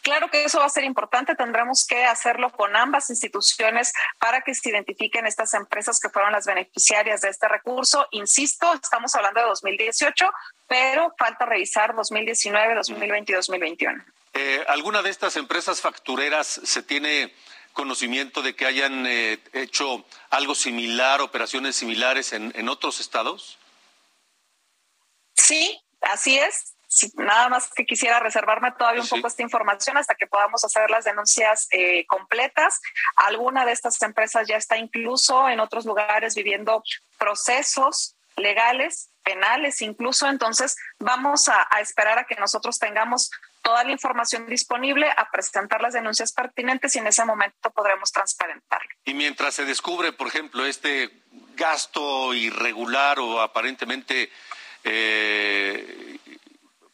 [0.02, 1.34] Claro que eso va a ser importante.
[1.34, 6.46] Tendremos que hacerlo con ambas instituciones para que se identifiquen estas empresas que fueron las
[6.46, 8.06] beneficiarias de este recurso.
[8.10, 10.30] Insisto, estamos hablando de 2018,
[10.66, 14.04] pero falta revisar 2019, 2020 y 2021.
[14.34, 17.32] Eh, ¿Alguna de estas empresas factureras se tiene
[17.78, 23.56] conocimiento de que hayan eh, hecho algo similar, operaciones similares en, otros estados?
[25.34, 26.74] Sí, así es.
[27.14, 31.04] nada más que quisiera reservarme todavía un poco esta información hasta que podamos hacer las
[31.04, 32.80] denuncias eh, completas.
[33.14, 36.82] Alguna de estas empresas ya está incluso en otros lugares viviendo
[37.16, 40.26] procesos legales, penales incluso.
[40.26, 43.30] Entonces, vamos a esperar a que nosotros tengamos
[43.68, 48.88] toda la información disponible, a presentar las denuncias pertinentes y en ese momento podremos transparentarlo.
[49.04, 51.10] Y mientras se descubre, por ejemplo, este
[51.54, 54.32] gasto irregular o aparentemente
[54.84, 56.18] eh,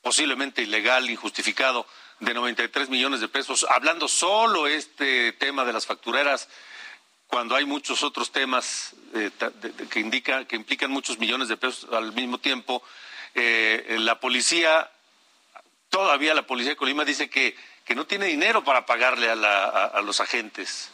[0.03, 1.87] posiblemente ilegal, injustificado,
[2.19, 6.49] de 93 millones de pesos, hablando solo este tema de las factureras,
[7.29, 9.31] cuando hay muchos otros temas eh,
[9.90, 12.83] que, indica, que implican muchos millones de pesos al mismo tiempo,
[13.37, 14.90] eh, la policía
[15.95, 19.67] todavía la policía de Colima dice que, que no tiene dinero para pagarle a, la,
[19.87, 20.90] a, los agentes.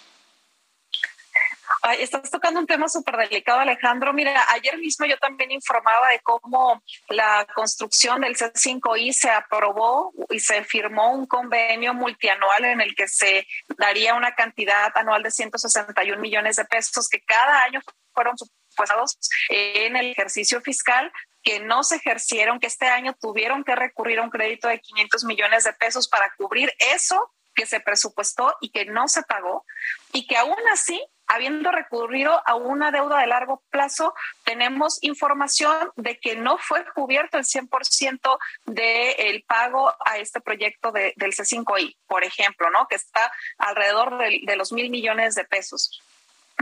[1.80, 4.12] Ay, estás tocando un tema súper delicado, Alejandro.
[4.12, 10.38] Mira, ayer mismo yo también informaba de cómo la construcción del C5I se aprobó y
[10.38, 13.46] se firmó un convenio multianual en el que se
[13.78, 17.80] daría una cantidad anual de 161 millones de pesos que cada año
[18.12, 21.10] fueron supuestos en el ejercicio fiscal
[21.42, 25.24] que no se ejercieron, que este año tuvieron que recurrir a un crédito de 500
[25.24, 29.64] millones de pesos para cubrir eso que se presupuestó y que no se pagó,
[30.12, 36.18] y que aún así habiendo recurrido a una deuda de largo plazo, tenemos información de
[36.18, 38.36] que no fue cubierto el 100%
[38.66, 42.88] del pago a este proyecto del C5I, por ejemplo, ¿no?
[42.88, 46.02] que está alrededor de, de los mil millones de pesos.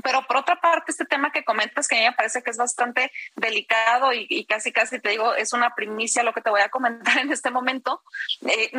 [0.03, 2.57] Pero por otra parte, este tema que comentas, que a mí me parece que es
[2.57, 6.68] bastante delicado y, casi, casi te digo, es una primicia lo que te voy a
[6.68, 8.03] comentar en este momento.
[8.42, 8.70] Eh,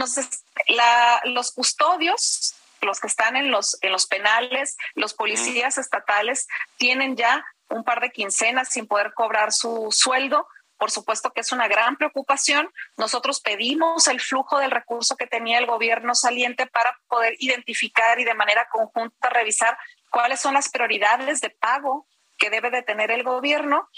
[0.68, 6.48] la, los custodios, los que están en los, en los penales, los policías estatales,
[6.78, 10.48] tienen ya un par de quincenas sin poder cobrar su sueldo.
[10.78, 12.72] Por supuesto que es una gran preocupación.
[12.96, 18.24] Nosotros pedimos el flujo del recurso que tenía el gobierno saliente para poder identificar y
[18.24, 19.78] de manera conjunta revisar
[20.10, 22.08] cuáles son las prioridades de pago
[22.38, 23.90] que debe de tener el gobierno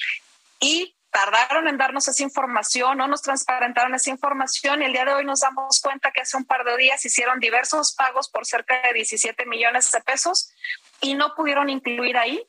[0.59, 5.13] y tardaron en darnos esa información, no nos transparentaron esa información y el día de
[5.13, 8.81] hoy nos damos cuenta que hace un par de días hicieron diversos pagos por cerca
[8.81, 10.51] de 17 millones de pesos
[11.01, 12.47] y no pudieron incluir ahí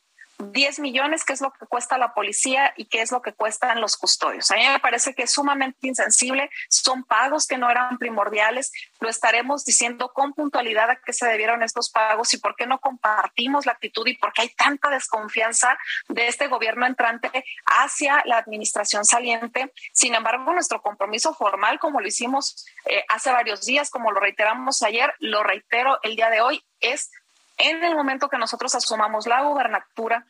[0.51, 3.81] 10 millones, que es lo que cuesta la policía y qué es lo que cuestan
[3.81, 4.51] los custodios.
[4.51, 9.09] A mí me parece que es sumamente insensible, son pagos que no eran primordiales, lo
[9.09, 13.65] estaremos diciendo con puntualidad a qué se debieron estos pagos y por qué no compartimos
[13.65, 15.77] la actitud y por qué hay tanta desconfianza
[16.09, 19.71] de este gobierno entrante hacia la administración saliente.
[19.91, 24.83] Sin embargo, nuestro compromiso formal, como lo hicimos eh, hace varios días, como lo reiteramos
[24.83, 27.11] ayer, lo reitero el día de hoy, es
[27.63, 30.25] en el momento que nosotros asumamos la gubernatura,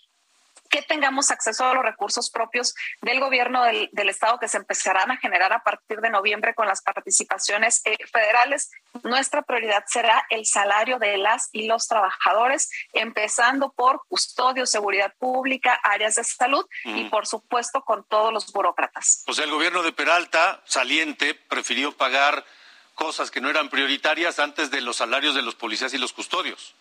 [0.69, 5.17] que tengamos acceso a los recursos propios del gobierno del, Estado que se empezarán a
[5.17, 8.71] generar a partir de noviembre con las participaciones eh, federales.
[9.03, 15.79] Nuestra prioridad será el salario de las y los trabajadores, empezando por custodio, seguridad pública,
[15.83, 19.23] áreas de salud y, por supuesto, con todos los burócratas.
[19.27, 22.43] O sea, el gobierno de Peralta, saliente, prefirió pagar
[22.95, 26.75] cosas que no eran prioritarias antes de los salarios de los policías y los custodios.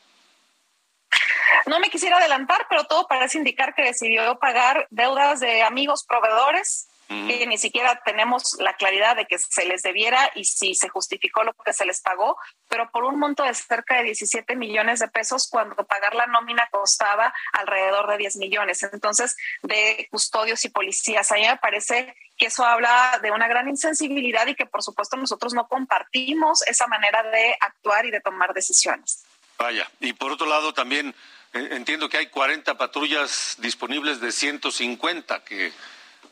[1.66, 6.88] No me quisiera adelantar, pero todo parece indicar que decidió pagar deudas de amigos proveedores
[7.26, 11.44] que ni siquiera tenemos la claridad de que se les debiera y si se justificó
[11.44, 12.36] lo que se les pagó,
[12.68, 16.68] pero por un monto de cerca de 17 millones de pesos cuando pagar la nómina
[16.70, 18.82] costaba alrededor de 10 millones.
[18.82, 23.68] Entonces, de custodios y policías, a mí me parece que eso habla de una gran
[23.68, 28.54] insensibilidad y que por supuesto nosotros no compartimos esa manera de actuar y de tomar
[28.54, 29.24] decisiones.
[29.62, 31.14] Vaya, y por otro lado también
[31.52, 35.72] eh, entiendo que hay 40 patrullas disponibles de 150 que,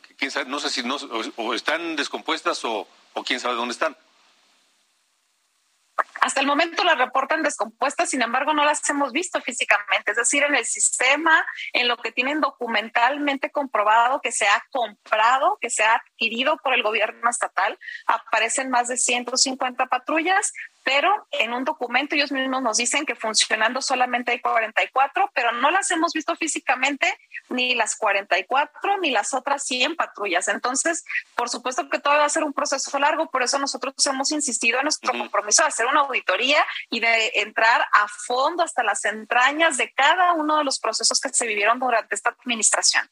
[0.02, 0.96] que quién sabe, no sé si no,
[1.36, 3.96] o, están descompuestas o, o quién sabe dónde están.
[6.20, 10.42] Hasta el momento las reportan descompuestas, sin embargo, no las hemos visto físicamente, es decir,
[10.42, 15.82] en el sistema, en lo que tienen documentalmente comprobado que se ha comprado, que se
[15.82, 20.52] ha adquirido por el gobierno estatal, aparecen más de 150 patrullas,
[20.84, 25.70] pero en un documento ellos mismos nos dicen que funcionando solamente hay 44, pero no
[25.70, 27.18] las hemos visto físicamente
[27.48, 30.48] ni las 44 ni las otras 100 patrullas.
[30.48, 31.04] Entonces,
[31.34, 34.78] por supuesto que todo va a ser un proceso largo, por eso nosotros hemos insistido
[34.78, 39.76] en nuestro compromiso de hacer una auditoría y de entrar a fondo hasta las entrañas
[39.76, 43.08] de cada uno de los procesos que se vivieron durante esta administración.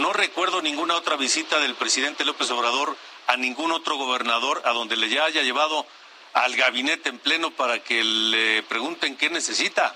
[0.00, 2.96] No recuerdo ninguna otra visita del presidente López Obrador
[3.28, 5.86] a ningún otro gobernador a donde le haya llevado
[6.32, 9.94] al gabinete en pleno para que le pregunten qué necesita.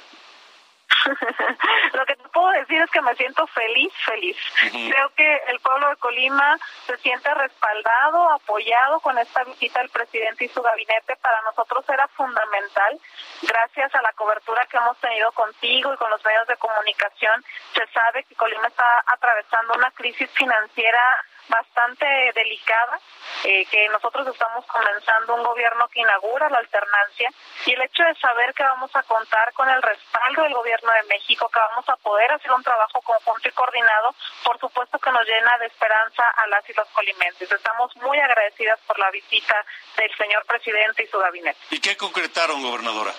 [1.95, 4.37] Lo que te puedo decir es que me siento feliz, feliz.
[4.71, 10.45] Creo que el pueblo de Colima se siente respaldado, apoyado con esta visita del presidente
[10.45, 11.17] y su gabinete.
[11.17, 13.01] Para nosotros era fundamental.
[13.41, 17.87] Gracias a la cobertura que hemos tenido contigo y con los medios de comunicación, se
[17.89, 22.99] sabe que Colima está atravesando una crisis financiera bastante delicada,
[23.45, 27.31] eh, que nosotros estamos comenzando un gobierno que inaugura la alternancia
[27.67, 31.09] y el hecho de saber que vamos a contar con el respaldo del gobierno de
[31.09, 34.15] México, que vamos a poder hacer un trabajo conjunto y coordinado,
[34.45, 37.51] por supuesto que nos llena de esperanza a las y los colimenses.
[37.51, 39.65] Estamos muy agradecidas por la visita
[39.97, 41.59] del señor presidente y su gabinete.
[41.71, 43.13] ¿Y qué concretaron, gobernadora?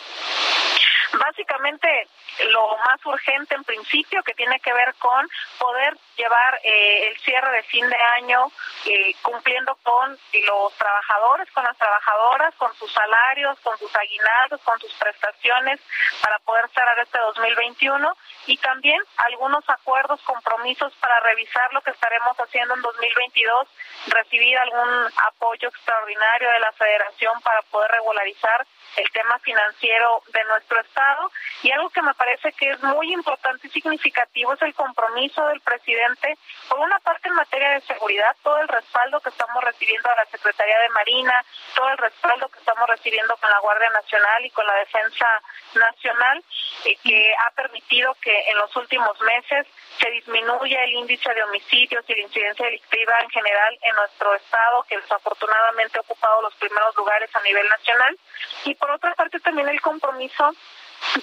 [1.13, 2.07] Básicamente,
[2.49, 7.51] lo más urgente en principio, que tiene que ver con poder llevar eh, el cierre
[7.51, 8.51] de fin de año
[8.85, 14.79] eh, cumpliendo con los trabajadores, con las trabajadoras, con sus salarios, con sus aguinaldos, con
[14.79, 15.79] sus prestaciones
[16.21, 22.35] para poder cerrar este 2021 y también algunos acuerdos, compromisos para revisar lo que estaremos
[22.37, 23.67] haciendo en 2022,
[24.07, 28.65] recibir algún apoyo extraordinario de la federación para poder regularizar
[28.95, 31.31] el tema financiero de nuestro Estado.
[31.61, 35.61] Y algo que me parece que es muy importante y significativo es el compromiso del
[35.61, 36.37] presidente,
[36.69, 40.25] por una parte en materia de seguridad, todo el respaldo que estamos recibiendo a la
[40.25, 44.65] Secretaría de Marina, todo el respaldo que estamos recibiendo con la Guardia Nacional y con
[44.65, 45.27] la Defensa
[45.75, 46.43] Nacional,
[46.85, 49.67] eh, que ha permitido que en los últimos meses
[49.99, 54.83] se disminuya el índice de homicidios y la incidencia delictiva en general en nuestro Estado,
[54.87, 58.17] que desafortunadamente ha ocupado los primeros lugares a nivel nacional.
[58.65, 60.53] Y por otra parte también el compromiso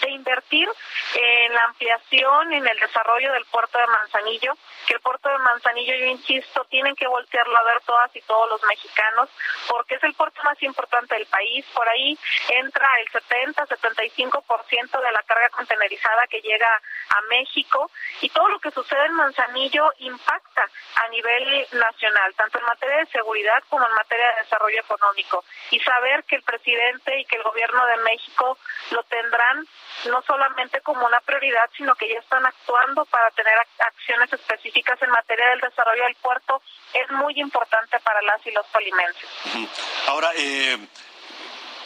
[0.00, 0.68] de invertir
[1.14, 4.56] en la ampliación, en el desarrollo del puerto de Manzanillo,
[4.86, 8.48] que el puerto de Manzanillo, yo insisto, tienen que voltearlo a ver todas y todos
[8.50, 9.28] los mexicanos,
[9.68, 11.64] porque es el puerto más importante del país.
[11.74, 12.18] Por ahí
[12.48, 16.68] entra el 70-75% de la carga contenerizada que llega
[17.10, 22.64] a México y todo lo que sucede en Manzanillo impacta a nivel nacional, tanto en
[22.64, 25.44] materia de seguridad como en materia de desarrollo económico.
[25.70, 28.58] Y saber que el presidente y que el gobierno de México
[28.90, 29.66] lo tendrán
[30.06, 35.10] no solamente como una prioridad, sino que ya están actuando para tener acciones específicas en
[35.10, 36.62] materia del desarrollo del puerto,
[36.94, 39.28] es muy importante para las y los polimenses.
[40.06, 40.78] Ahora, eh,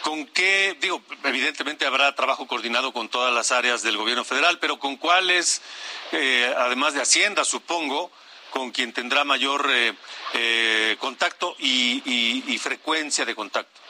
[0.02, 4.78] ¿con qué, digo, evidentemente habrá trabajo coordinado con todas las áreas del gobierno federal, pero
[4.78, 5.62] con cuáles,
[6.12, 8.12] eh, además de Hacienda, supongo,
[8.50, 9.68] con quien tendrá mayor
[10.32, 13.80] eh, contacto y frecuencia de contacto?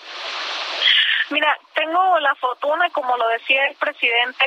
[1.31, 4.45] Mira, tengo la fortuna, como lo decía el presidente,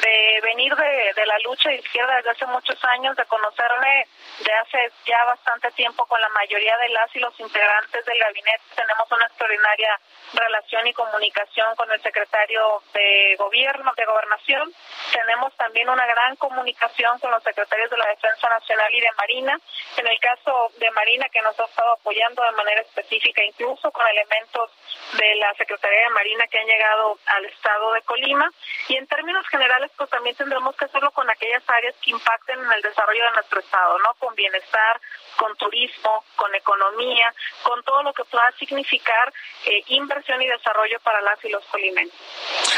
[0.00, 4.06] de venir de, de, la lucha de izquierda desde hace muchos años, de conocerme
[4.40, 8.62] de hace ya bastante tiempo con la mayoría de las y los integrantes del gabinete.
[8.74, 9.98] Tenemos una extraordinaria
[10.32, 14.72] relación y comunicación con el secretario de gobierno, de gobernación.
[15.12, 19.58] Tenemos también una gran comunicación con los secretarios de la Defensa Nacional y de Marina.
[19.96, 24.06] En el caso de Marina, que nos ha estado apoyando de manera específica, incluso con
[24.06, 24.70] elementos
[25.14, 28.50] de la Secretaría de Marina que han llegado al estado de Colima.
[28.88, 32.72] Y en términos generales, pues también tendremos que hacerlo con aquellas áreas que impacten en
[32.72, 34.14] el desarrollo de nuestro estado, ¿no?
[34.14, 35.00] Con bienestar,
[35.36, 39.32] con turismo, con economía, con todo lo que pueda significar
[39.66, 42.20] eh, inversión y desarrollo para las y los colimenses.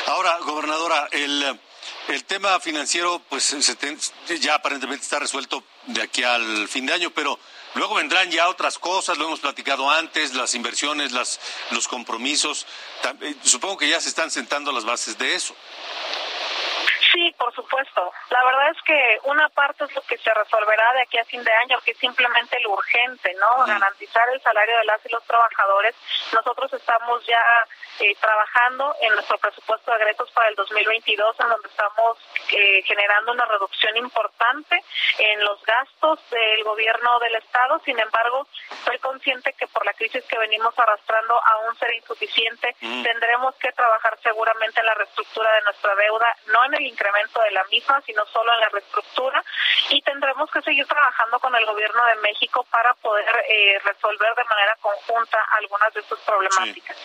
[0.07, 1.59] Ahora, gobernadora, el,
[2.09, 3.55] el tema financiero, pues
[4.41, 7.39] ya aparentemente está resuelto de aquí al fin de año, pero
[7.75, 11.39] Luego vendrán ya otras cosas, lo hemos platicado antes, las inversiones, las,
[11.71, 12.67] los compromisos.
[13.21, 15.55] Eh, supongo que ya se están sentando las bases de eso.
[17.85, 18.13] Supuesto.
[18.31, 21.43] La verdad es que una parte es lo que se resolverá de aquí a fin
[21.43, 23.65] de año, que es simplemente lo urgente, ¿no?
[23.67, 25.95] Garantizar el salario de las y los trabajadores.
[26.33, 27.43] Nosotros estamos ya
[28.01, 32.19] eh, trabajando en nuestro presupuesto de egresos para el 2022, en donde estamos
[32.53, 34.83] eh, generando una reducción importante
[35.19, 37.81] en los gastos del gobierno del Estado.
[37.85, 38.47] Sin embargo,
[38.85, 42.75] soy consciente que por la crisis que venimos arrastrando, aún será insuficiente.
[42.81, 47.51] Tendremos que trabajar seguramente en la reestructura de nuestra deuda, no en el incremento de
[47.51, 49.45] la misma, sino solo en la reestructura
[49.91, 54.45] y tendremos que seguir trabajando con el gobierno de México para poder eh, resolver de
[54.45, 56.97] manera conjunta algunas de sus problemáticas.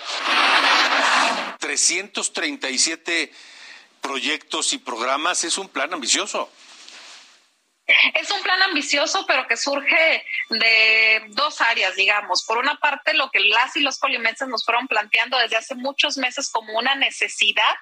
[1.60, 3.32] 337
[4.02, 6.50] proyectos y programas es un plan ambicioso.
[7.88, 12.44] Es un plan ambicioso, pero que surge de dos áreas, digamos.
[12.44, 16.18] Por una parte, lo que las y los colimenses nos fueron planteando desde hace muchos
[16.18, 17.76] meses como una necesidad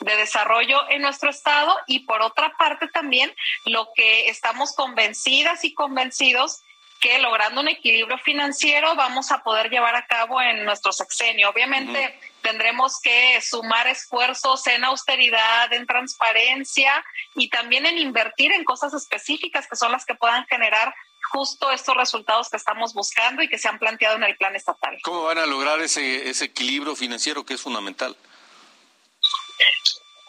[0.00, 5.74] de desarrollo en nuestro estado y por otra parte también lo que estamos convencidas y
[5.74, 6.62] convencidos
[7.02, 11.50] que logrando un equilibrio financiero vamos a poder llevar a cabo en nuestro sexenio.
[11.50, 17.04] Obviamente tendremos que sumar esfuerzos en austeridad, en transparencia
[17.34, 20.94] y también en invertir en cosas específicas que son las que puedan generar
[21.32, 24.96] justo estos resultados que estamos buscando y que se han planteado en el plan estatal.
[25.02, 28.16] ¿Cómo van a lograr ese, ese equilibrio financiero que es fundamental?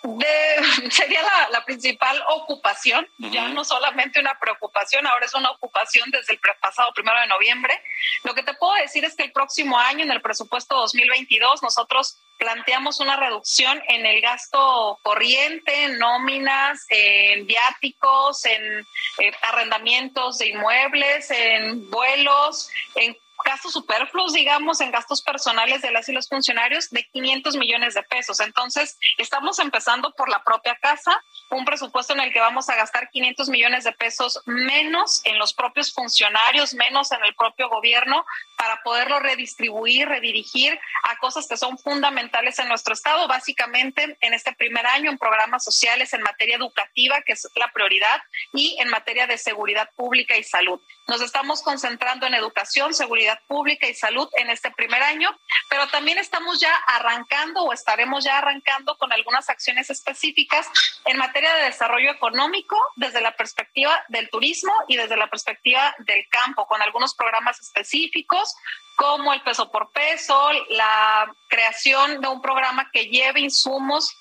[0.04, 6.34] De, sería la, principal ocupación, ya no solamente una preocupación, ahora es una ocupación desde
[6.34, 7.82] el pasado primero de noviembre.
[8.24, 12.20] Lo que te puedo decir es que el próximo año, en el presupuesto 2022, nosotros
[12.38, 18.86] planteamos una reducción en el gasto corriente, en nóminas, en viáticos, en
[19.20, 26.08] eh, arrendamientos de inmuebles, en vuelos, en gastos superfluos, digamos, en gastos personales de las
[26.10, 28.40] y los funcionarios de 500 millones de pesos.
[28.40, 33.10] Entonces, estamos empezando por la propia casa, un presupuesto en el que vamos a gastar
[33.10, 38.26] 500 millones de pesos menos en los propios funcionarios, menos en el propio gobierno,
[38.58, 44.54] para poderlo redistribuir, redirigir a cosas que son fundamentales en nuestro Estado, básicamente en este
[44.54, 48.22] primer año en programas sociales, en materia educativa, que es la prioridad,
[48.54, 50.80] y en materia de seguridad pública y salud.
[51.08, 55.30] Nos estamos concentrando en educación, seguridad pública y salud en este primer año,
[55.70, 60.68] pero también estamos ya arrancando o estaremos ya arrancando con algunas acciones específicas
[61.06, 66.26] en materia de desarrollo económico desde la perspectiva del turismo y desde la perspectiva del
[66.30, 68.56] campo, con algunos programas específicos
[68.96, 74.16] como el peso por peso, la creación de un programa que lleve insumos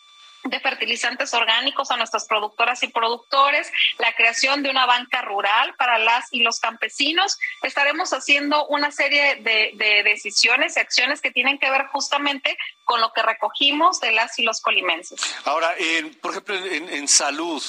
[0.44, 5.98] de fertilizantes orgánicos a nuestras productoras y productores, la creación de una banca rural para
[5.98, 7.38] las y los campesinos.
[7.62, 13.12] Estaremos haciendo una serie de, decisiones y acciones que tienen que ver justamente con lo
[13.12, 15.20] que recogimos de las y los colimenses.
[15.44, 15.74] Ahora,
[16.20, 17.62] por ejemplo, en, salud,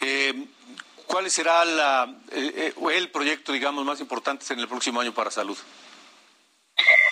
[0.00, 0.46] eh,
[1.06, 5.30] ¿cuál será la, eh, eh, el proyecto, digamos, más importante en el próximo año para
[5.30, 5.58] salud?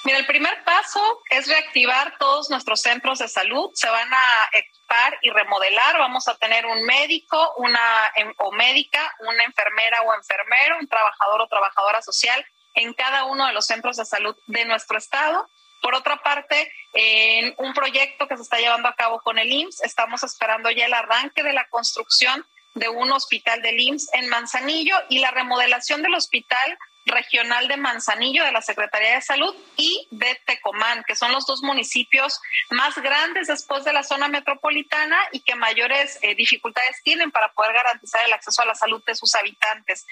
[0.05, 3.70] Mira, el primer paso es reactivar todos nuestros centros de salud.
[3.72, 5.98] Se van a equipar y remodelar.
[5.98, 11.40] Vamos a tener un médico, una em, o médica, una enfermera o enfermero, un trabajador
[11.40, 12.44] o trabajadora social
[12.74, 15.48] en cada uno de los centros de salud de nuestro estado.
[15.80, 19.84] Por otra parte, en un proyecto que se está llevando a cabo con el IMSS,
[19.84, 24.96] estamos esperando ya el arranque de la construcción de un hospital del IMSS en Manzanillo
[25.09, 30.40] y la remodelación del hospital regional de Manzanillo de la Secretaría de Salud y de
[30.46, 32.40] Tecomán, que son los dos municipios
[32.70, 37.72] más grandes después de la zona metropolitana y que mayores eh, dificultades tienen para poder
[37.72, 40.07] garantizar el acceso a la salud de sus habitantes.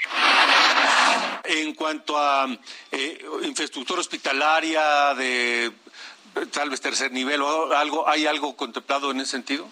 [1.45, 2.47] En cuanto a
[2.91, 5.73] eh, infraestructura hospitalaria de
[6.53, 9.69] tal vez tercer nivel o algo, ¿hay algo contemplado en ese sentido?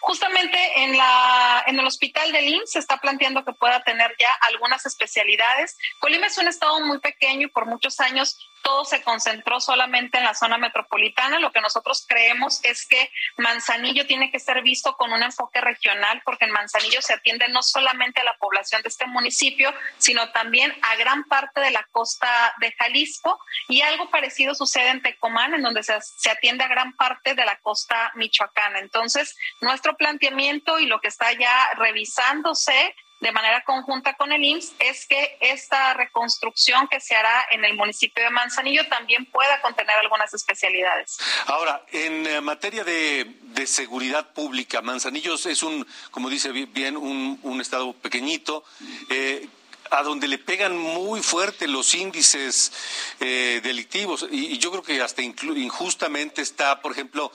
[0.00, 4.30] Justamente en, la, en el hospital de IMSS se está planteando que pueda tener ya
[4.48, 5.76] algunas especialidades.
[5.98, 10.24] Colima es un estado muy pequeño y por muchos años todo se concentró solamente en
[10.24, 11.38] la zona metropolitana.
[11.38, 16.22] Lo que nosotros creemos es que Manzanillo tiene que ser visto con un enfoque regional,
[16.24, 20.76] porque en Manzanillo se atiende no solamente a la población de este municipio, sino también
[20.82, 23.40] a gran parte de la costa de Jalisco.
[23.68, 27.44] Y algo parecido sucede en Tecomán, en donde se, se atiende a gran parte de
[27.44, 28.78] la costa michoacana.
[28.80, 34.74] Entonces, nuestro planteamiento y lo que está ya revisándose de manera conjunta con el IMSS
[34.78, 39.96] es que esta reconstrucción que se hará en el municipio de Manzanillo también pueda contener
[39.96, 41.18] algunas especialidades.
[41.46, 43.34] Ahora, en eh, materia de,
[43.66, 48.64] seguridad pública, Manzanillo es un, como dice bien, un, estado pequeñito.
[49.10, 49.48] Eh,
[49.90, 52.72] a donde le pegan muy fuerte los índices
[53.20, 57.32] eh, delictivos y, yo creo que hasta injustamente está, por ejemplo,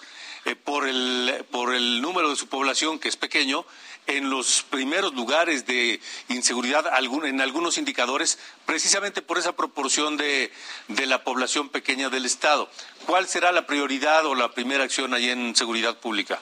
[0.63, 3.65] por, el, por el número de su población, que es pequeño,
[4.07, 5.99] en los primeros lugares de
[6.29, 6.85] inseguridad
[7.25, 10.51] en algunos indicadores, precisamente por esa proporción de,
[10.87, 12.69] la población pequeña del Estado.
[13.05, 16.39] ¿Cuál será la prioridad o la primera acción ahí en seguridad pública?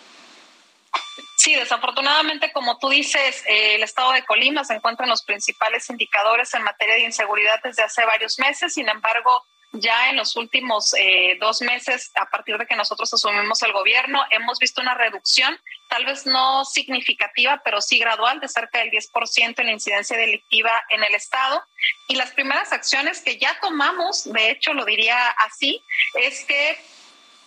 [1.38, 5.90] Sí, desafortunadamente, como tú dices, eh, el estado de Colima se encuentra en los principales
[5.90, 8.76] indicadores en materia de inseguridad desde hace varios meses.
[8.76, 9.44] Sin embargo,
[9.74, 14.22] ya en los últimos eh, dos meses, a partir de que nosotros asumimos el gobierno,
[14.30, 15.58] hemos visto una reducción,
[15.90, 20.72] tal vez no significativa, pero sí gradual, de cerca del 10% en la incidencia delictiva
[20.90, 21.64] en el Estado.
[22.08, 25.84] Y las primeras acciones que ya tomamos, de hecho lo diría así,
[26.16, 26.78] es que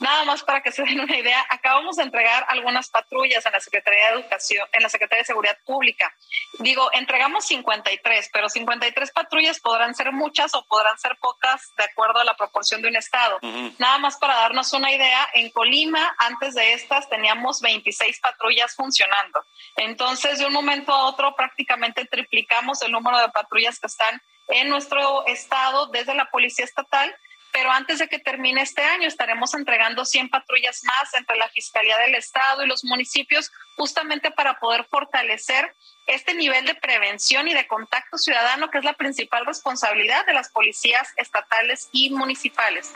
[0.01, 3.61] Nada más para que se den una idea, acabamos de entregar algunas patrullas en la
[3.61, 6.15] Secretaría de Educación, en la Secretaría de Seguridad Pública.
[6.59, 12.21] Digo, entregamos 53, pero 53 patrullas podrán ser muchas o podrán ser pocas de acuerdo
[12.21, 13.39] a la proporción de un estado.
[13.79, 19.45] Nada más para darnos una idea, en Colima antes de estas teníamos 26 patrullas funcionando.
[19.77, 24.69] Entonces, de un momento a otro prácticamente triplicamos el número de patrullas que están en
[24.69, 27.15] nuestro estado desde la Policía Estatal
[27.55, 31.97] pero antes de que termine este año estaremos entregando 100 patrullas más entre la Fiscalía
[31.99, 35.73] del Estado y los municipios, justamente para poder fortalecer
[36.09, 40.51] este nivel de prevención y de contacto ciudadano, que es la principal responsabilidad de las
[40.51, 42.93] policías estatales y municipales.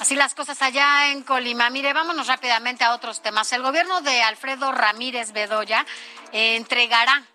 [0.00, 1.68] Así las cosas allá en Colima.
[1.68, 3.52] Mire, vámonos rápidamente a otros temas.
[3.52, 5.84] El gobierno de Alfredo Ramírez Bedoya
[6.32, 7.26] eh, entregará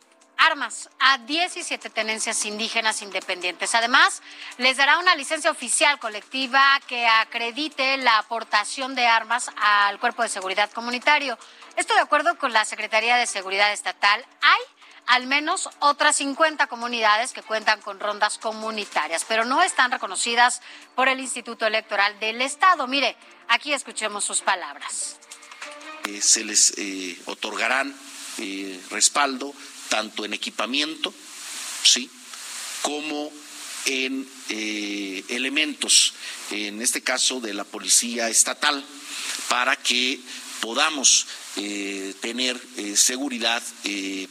[0.42, 3.76] armas a 17 tenencias indígenas independientes.
[3.76, 4.22] Además,
[4.58, 10.30] les dará una licencia oficial colectiva que acredite la aportación de armas al Cuerpo de
[10.30, 11.38] Seguridad Comunitario.
[11.76, 14.26] Esto de acuerdo con la Secretaría de Seguridad Estatal.
[14.42, 14.60] Hay
[15.08, 20.62] al menos otras 50 comunidades que cuentan con rondas comunitarias, pero no están reconocidas
[20.96, 22.88] por el Instituto Electoral del Estado.
[22.88, 23.16] Mire,
[23.48, 25.18] aquí escuchemos sus palabras.
[26.06, 27.96] Eh, se les eh, otorgarán
[28.38, 29.54] eh, respaldo
[29.92, 31.14] tanto en equipamiento,
[31.84, 32.10] sí,
[32.82, 33.30] como
[33.86, 36.14] en elementos,
[36.50, 38.86] en este caso de la policía estatal,
[39.50, 40.22] para que
[40.62, 41.28] podamos
[42.22, 42.58] tener
[42.96, 43.62] seguridad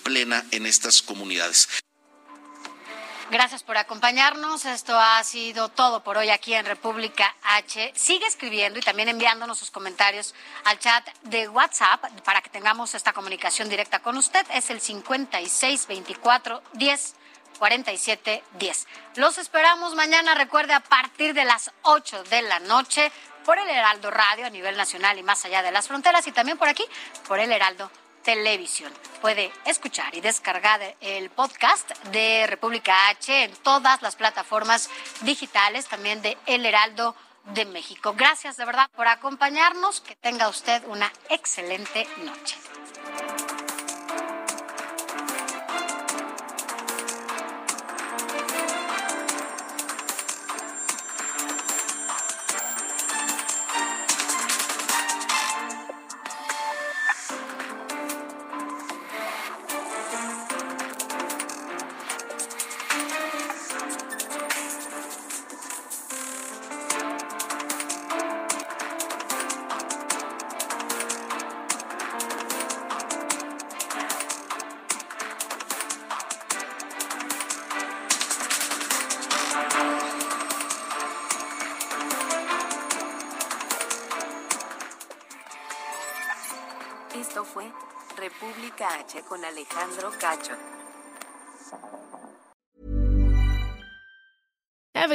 [0.02, 1.68] plena en estas comunidades.
[3.30, 4.64] Gracias por acompañarnos.
[4.64, 7.92] Esto ha sido todo por hoy aquí en República H.
[7.94, 13.12] Sigue escribiendo y también enviándonos sus comentarios al chat de WhatsApp para que tengamos esta
[13.12, 14.44] comunicación directa con usted.
[14.52, 17.14] Es el 5624 10
[17.60, 18.86] 47 10.
[19.14, 23.12] Los esperamos mañana, recuerde, a partir de las 8 de la noche
[23.44, 26.58] por el Heraldo Radio a nivel nacional y más allá de las fronteras y también
[26.58, 26.84] por aquí,
[27.28, 27.92] por el Heraldo
[28.22, 28.92] Televisión.
[29.20, 34.88] Puede escuchar y descargar el podcast de República H en todas las plataformas
[35.22, 37.14] digitales, también de El Heraldo
[37.54, 38.14] de México.
[38.16, 40.00] Gracias de verdad por acompañarnos.
[40.00, 42.56] Que tenga usted una excelente noche.